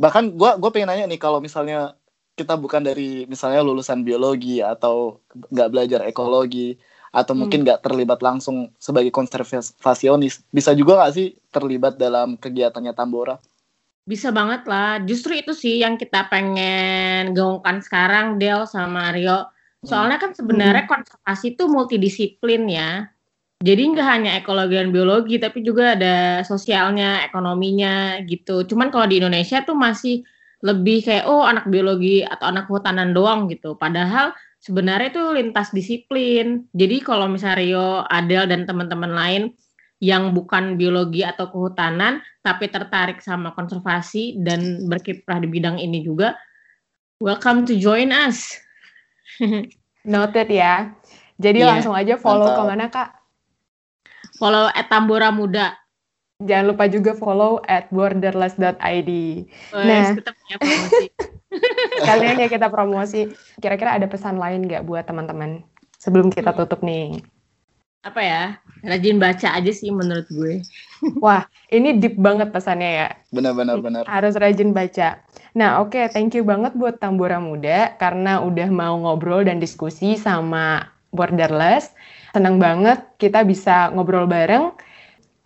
Bahkan 0.00 0.36
gua 0.36 0.56
gua 0.56 0.70
pengen 0.72 0.88
nanya 0.92 1.04
nih 1.08 1.20
kalau 1.20 1.40
misalnya 1.40 1.96
kita 2.32 2.56
bukan 2.56 2.80
dari 2.80 3.28
misalnya 3.28 3.60
lulusan 3.60 4.00
biologi 4.00 4.64
atau 4.64 5.20
nggak 5.52 5.68
belajar 5.68 6.00
ekologi 6.08 6.80
atau 7.12 7.36
Hmm. 7.36 7.44
mungkin 7.44 7.60
nggak 7.60 7.84
terlibat 7.84 8.24
langsung 8.24 8.72
sebagai 8.80 9.12
konservasionis 9.12 10.40
bisa 10.48 10.72
juga 10.72 10.96
nggak 10.96 11.12
sih 11.12 11.36
terlibat 11.52 12.00
dalam 12.00 12.40
kegiatannya 12.40 12.96
Tambora? 12.96 13.36
Bisa 14.02 14.32
banget 14.32 14.66
lah. 14.66 14.98
Justru 15.04 15.36
itu 15.38 15.52
sih 15.54 15.78
yang 15.78 15.94
kita 16.00 16.26
pengen 16.26 17.36
gaungkan 17.36 17.78
sekarang, 17.84 18.40
Del 18.40 18.66
sama 18.66 19.12
Rio. 19.14 19.46
Soalnya 19.86 20.18
kan 20.18 20.34
sebenarnya 20.34 20.90
konservasi 20.90 21.54
itu 21.54 21.70
multidisiplin 21.70 22.66
ya. 22.66 23.11
Jadi 23.62 23.82
nggak 23.94 24.08
hanya 24.10 24.30
ekologi 24.42 24.74
dan 24.74 24.90
biologi, 24.90 25.38
tapi 25.38 25.62
juga 25.62 25.94
ada 25.94 26.42
sosialnya, 26.42 27.22
ekonominya 27.22 28.18
gitu. 28.26 28.66
Cuman 28.66 28.90
kalau 28.90 29.06
di 29.06 29.22
Indonesia 29.22 29.62
tuh 29.62 29.78
masih 29.78 30.26
lebih 30.62 31.02
kayak 31.06 31.26
oh 31.30 31.46
anak 31.46 31.70
biologi 31.70 32.26
atau 32.26 32.50
anak 32.50 32.66
kehutanan 32.66 33.14
doang 33.14 33.46
gitu. 33.46 33.78
Padahal 33.78 34.34
sebenarnya 34.62 35.14
itu 35.14 35.22
lintas 35.34 35.70
disiplin. 35.70 36.66
Jadi 36.74 37.02
kalau 37.02 37.30
misalnya 37.30 37.58
Rio, 37.62 37.88
Adel 38.06 38.50
dan 38.50 38.66
teman-teman 38.66 39.10
lain 39.14 39.42
yang 40.02 40.34
bukan 40.34 40.74
biologi 40.74 41.22
atau 41.22 41.46
kehutanan 41.46 42.18
tapi 42.42 42.66
tertarik 42.66 43.22
sama 43.22 43.54
konservasi 43.54 44.42
dan 44.42 44.90
berkiprah 44.90 45.38
di 45.38 45.46
bidang 45.46 45.78
ini 45.78 46.02
juga, 46.02 46.34
welcome 47.22 47.62
to 47.62 47.78
join 47.78 48.10
us. 48.10 48.58
Noted 50.02 50.50
ya. 50.50 50.90
Jadi 51.38 51.62
Iya. 51.62 51.70
langsung 51.78 51.94
aja 51.94 52.18
follow 52.18 52.50
Mantap. 52.50 52.58
ke 52.58 52.62
mana 52.66 52.86
kak? 52.90 53.21
Follow 54.34 54.68
at 54.68 54.88
Tambora 54.88 55.28
Muda. 55.28 55.76
Jangan 56.38 56.74
lupa 56.74 56.84
juga 56.86 57.14
follow 57.14 57.62
at 57.62 57.86
borderless.id. 57.88 59.10
Wes, 59.70 59.86
Nah. 59.86 60.10
kita 60.12 60.30
punya 60.32 60.56
promosi. 60.58 61.06
Kalian 62.08 62.36
ya 62.36 62.48
kita 62.48 62.66
promosi. 62.66 63.20
Kira-kira 63.56 63.94
ada 63.94 64.06
pesan 64.06 64.36
lain 64.36 64.66
nggak 64.66 64.82
buat 64.82 65.06
teman-teman 65.06 65.62
sebelum 65.96 66.28
kita 66.28 66.50
Hmm. 66.50 66.58
tutup 66.58 66.82
nih? 66.82 67.22
Apa 68.02 68.18
ya? 68.18 68.42
Rajin 68.82 69.22
baca 69.22 69.54
aja 69.54 69.70
sih 69.70 69.94
menurut 69.94 70.26
gue. 70.26 70.66
Wah, 71.22 71.46
ini 71.70 71.94
deep 71.94 72.18
banget 72.18 72.50
pesannya 72.50 72.90
ya. 72.90 73.08
Benar-benar 73.30 73.78
benar. 73.78 74.02
Harus 74.10 74.34
rajin 74.34 74.74
baca. 74.74 75.22
Nah, 75.54 75.78
oke, 75.78 76.10
thank 76.10 76.34
you 76.34 76.42
banget 76.42 76.74
buat 76.74 76.98
Tambora 76.98 77.38
Muda 77.38 77.94
karena 78.02 78.42
udah 78.42 78.66
mau 78.66 78.98
ngobrol 78.98 79.46
dan 79.46 79.62
diskusi 79.62 80.18
sama 80.18 80.90
Borderless. 81.14 81.94
Senang 82.32 82.56
banget 82.56 83.04
kita 83.20 83.44
bisa 83.44 83.92
ngobrol 83.92 84.24
bareng. 84.24 84.72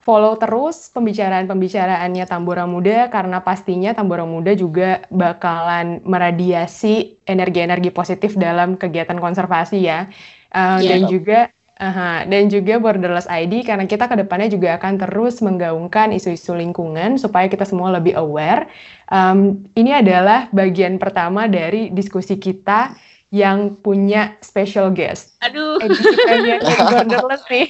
Follow 0.06 0.38
terus 0.38 0.86
pembicaraan-pembicaraannya 0.94 2.30
Tambora 2.30 2.62
Muda 2.62 3.10
karena 3.10 3.42
pastinya 3.42 3.90
Tambora 3.90 4.22
Muda 4.22 4.54
juga 4.54 5.02
bakalan 5.10 5.98
meradiasi 6.06 7.18
energi-energi 7.26 7.90
positif 7.90 8.38
dalam 8.38 8.78
kegiatan 8.78 9.18
konservasi 9.18 9.82
ya. 9.82 10.06
Uh, 10.54 10.78
Iya. 10.78 10.90
Dan 10.94 11.00
juga 11.10 11.38
Aha, 11.76 12.24
dan 12.24 12.48
juga 12.48 12.80
Borderless 12.80 13.28
ID 13.28 13.60
karena 13.68 13.84
kita 13.84 14.08
ke 14.08 14.16
depannya 14.16 14.48
juga 14.48 14.80
akan 14.80 14.96
terus 14.96 15.44
menggaungkan 15.44 16.08
isu-isu 16.08 16.56
lingkungan 16.56 17.20
supaya 17.20 17.52
kita 17.52 17.68
semua 17.68 17.92
lebih 17.92 18.16
aware. 18.16 18.64
Um, 19.12 19.60
ini 19.76 19.92
adalah 19.92 20.48
bagian 20.56 20.96
pertama 20.96 21.44
dari 21.44 21.92
diskusi 21.92 22.40
kita 22.40 22.96
yang 23.34 23.74
punya 23.82 24.38
special 24.42 24.94
guest. 24.94 25.34
Aduh. 25.42 25.82
Edisi 25.82 26.14
dari 26.30 26.62
Borderless 26.62 27.44
nih. 27.50 27.66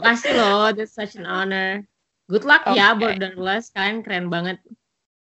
Makasih 0.00 0.32
loh, 0.36 0.72
that's 0.72 0.96
such 0.96 1.14
an 1.20 1.28
honor. 1.28 1.84
Good 2.28 2.44
luck 2.44 2.64
okay. 2.64 2.80
ya 2.80 2.96
Borderless, 2.96 3.72
kalian 3.72 4.04
keren 4.04 4.28
banget. 4.32 4.60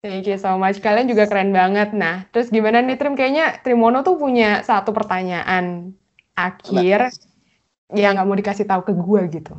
Thank 0.04 0.28
you 0.28 0.36
so 0.36 0.60
much. 0.60 0.84
Kalian 0.84 1.08
juga 1.08 1.32
keren 1.32 1.56
banget. 1.56 1.96
Nah, 1.96 2.28
terus 2.36 2.52
gimana 2.52 2.84
nih 2.84 3.00
Trim? 3.00 3.16
Kayaknya 3.16 3.64
Trimono 3.64 4.04
tuh 4.04 4.20
punya 4.20 4.60
satu 4.60 4.92
pertanyaan 4.92 5.96
akhir 6.36 7.08
nah. 7.08 7.96
yang 7.96 8.20
nggak 8.20 8.28
mau 8.28 8.36
dikasih 8.36 8.68
tahu 8.68 8.84
ke 8.84 8.94
gue 8.94 9.22
gitu. 9.40 9.56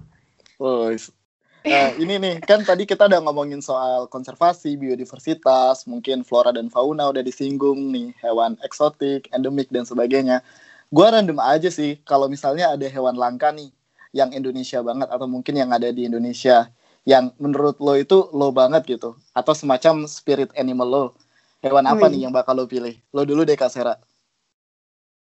Oh, 0.60 0.92
uh, 1.64 1.90
ini 1.96 2.20
nih 2.20 2.34
kan 2.44 2.60
tadi 2.60 2.84
kita 2.84 3.08
udah 3.08 3.20
ngomongin 3.24 3.64
soal 3.64 4.06
konservasi, 4.06 4.76
biodiversitas, 4.76 5.88
mungkin 5.88 6.20
flora 6.22 6.52
dan 6.52 6.68
fauna 6.68 7.08
udah 7.08 7.24
disinggung 7.24 7.90
nih, 7.90 8.12
hewan 8.20 8.60
eksotik, 8.60 9.32
endemik 9.32 9.72
dan 9.72 9.88
sebagainya. 9.88 10.44
Gue 10.92 11.08
random 11.08 11.40
aja 11.40 11.72
sih 11.72 11.98
kalau 12.04 12.28
misalnya 12.28 12.70
ada 12.76 12.86
hewan 12.86 13.16
langka 13.16 13.50
nih 13.50 13.72
yang 14.14 14.30
Indonesia 14.30 14.78
banget 14.84 15.10
atau 15.10 15.26
mungkin 15.26 15.58
yang 15.58 15.74
ada 15.74 15.90
di 15.90 16.06
Indonesia 16.06 16.70
yang 17.04 17.34
menurut 17.36 17.76
lo 17.82 17.98
itu 17.98 18.30
lo 18.32 18.48
banget 18.54 18.86
gitu 18.88 19.18
atau 19.36 19.52
semacam 19.52 20.08
spirit 20.08 20.48
animal 20.56 20.88
lo 20.88 21.06
hewan 21.64 21.84
apa 21.88 22.06
nih 22.12 22.28
yang 22.28 22.32
bakal 22.32 22.52
lo 22.52 22.68
pilih? 22.68 22.94
Lo 23.16 23.24
dulu 23.24 23.48
deh 23.48 23.56
kak 23.56 23.72
Sera. 23.72 23.96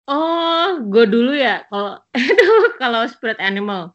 Oh 0.09 0.81
gue 0.81 1.05
dulu 1.05 1.37
ya 1.37 1.68
kalau 1.68 2.01
kalau 2.83 3.01
spirit 3.09 3.37
animal. 3.41 3.93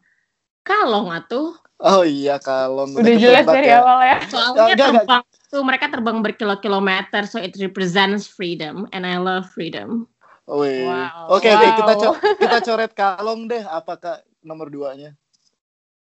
Kalong 0.62 1.10
atuh 1.10 1.56
oh 1.80 2.04
iya 2.04 2.36
kalong 2.40 2.96
udah 2.96 3.16
jelas 3.16 3.46
dari 3.48 3.72
ya. 3.72 3.80
awal 3.80 3.98
ya 4.04 4.16
soalnya 4.28 4.74
gak, 4.76 4.78
terbang 4.78 5.24
gak. 5.24 5.50
tuh 5.50 5.62
mereka 5.64 5.86
terbang 5.88 6.18
berkilo-kilometer 6.20 7.22
so 7.26 7.40
it 7.40 7.56
represents 7.58 8.28
freedom 8.28 8.84
and 8.92 9.08
I 9.08 9.16
love 9.16 9.48
freedom 9.50 10.06
Wih. 10.50 10.82
Wow. 10.82 11.38
Oke, 11.38 11.46
okay, 11.46 11.54
wow. 11.54 11.78
kita 11.78 11.92
co 11.94 12.10
kita 12.42 12.58
coret 12.66 12.90
kalong 12.90 13.46
deh. 13.46 13.62
Apakah 13.62 14.18
nomor 14.42 14.66
duanya? 14.66 15.14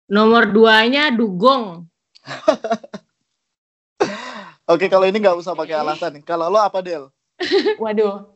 Nomor 0.04 0.52
duanya 0.52 1.08
dugong. 1.08 1.88
Oke, 4.72 4.88
kalau 4.92 5.08
ini 5.08 5.20
nggak 5.20 5.36
usah 5.40 5.56
pakai 5.56 5.80
alasan. 5.80 6.20
Kalau 6.24 6.52
lo 6.52 6.60
apa, 6.60 6.84
Del? 6.84 7.08
Waduh, 7.82 8.28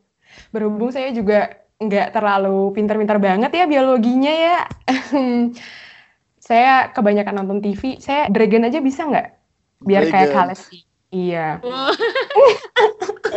berhubung 0.49 0.89
saya 0.89 1.13
juga 1.13 1.61
nggak 1.79 2.11
terlalu 2.11 2.73
pintar-pintar 2.73 3.21
banget 3.21 3.53
ya 3.53 3.69
biologinya 3.69 4.33
ya. 4.33 4.65
saya 6.49 6.89
kebanyakan 6.89 7.45
nonton 7.45 7.61
TV. 7.61 8.01
Saya 8.01 8.25
dragon 8.33 8.65
aja 8.65 8.81
bisa 8.81 9.05
nggak? 9.05 9.27
Biar 9.85 10.09
dragon. 10.09 10.13
kayak 10.17 10.29
Kalesi. 10.33 10.77
Iya. 11.13 11.47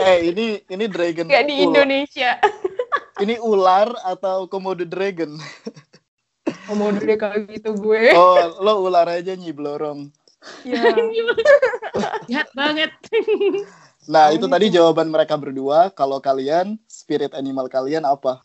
eh, 0.01 0.19
ini 0.33 0.65
ini 0.65 0.85
dragon. 0.89 1.29
Gak 1.29 1.45
di 1.45 1.57
Indonesia. 1.61 2.41
ini 3.21 3.37
ular 3.37 3.93
atau 4.09 4.49
komodo 4.49 4.89
dragon? 4.89 5.37
Komodo 6.65 7.05
deh 7.05 7.21
kalau 7.21 7.37
gitu 7.45 7.77
gue. 7.77 8.17
Oh, 8.17 8.65
lo 8.65 8.81
ular 8.89 9.05
aja 9.13 9.37
nyiblorong. 9.37 10.09
Iya. 10.65 10.97
Jahat 12.33 12.49
banget. 12.57 12.91
Nah, 14.09 14.33
itu 14.35 14.49
tadi 14.49 14.67
jawaban 14.73 15.13
mereka 15.13 15.37
berdua. 15.37 15.93
Kalau 15.93 16.19
kalian, 16.19 16.81
spirit 16.89 17.37
animal 17.37 17.69
kalian 17.69 18.09
apa? 18.09 18.41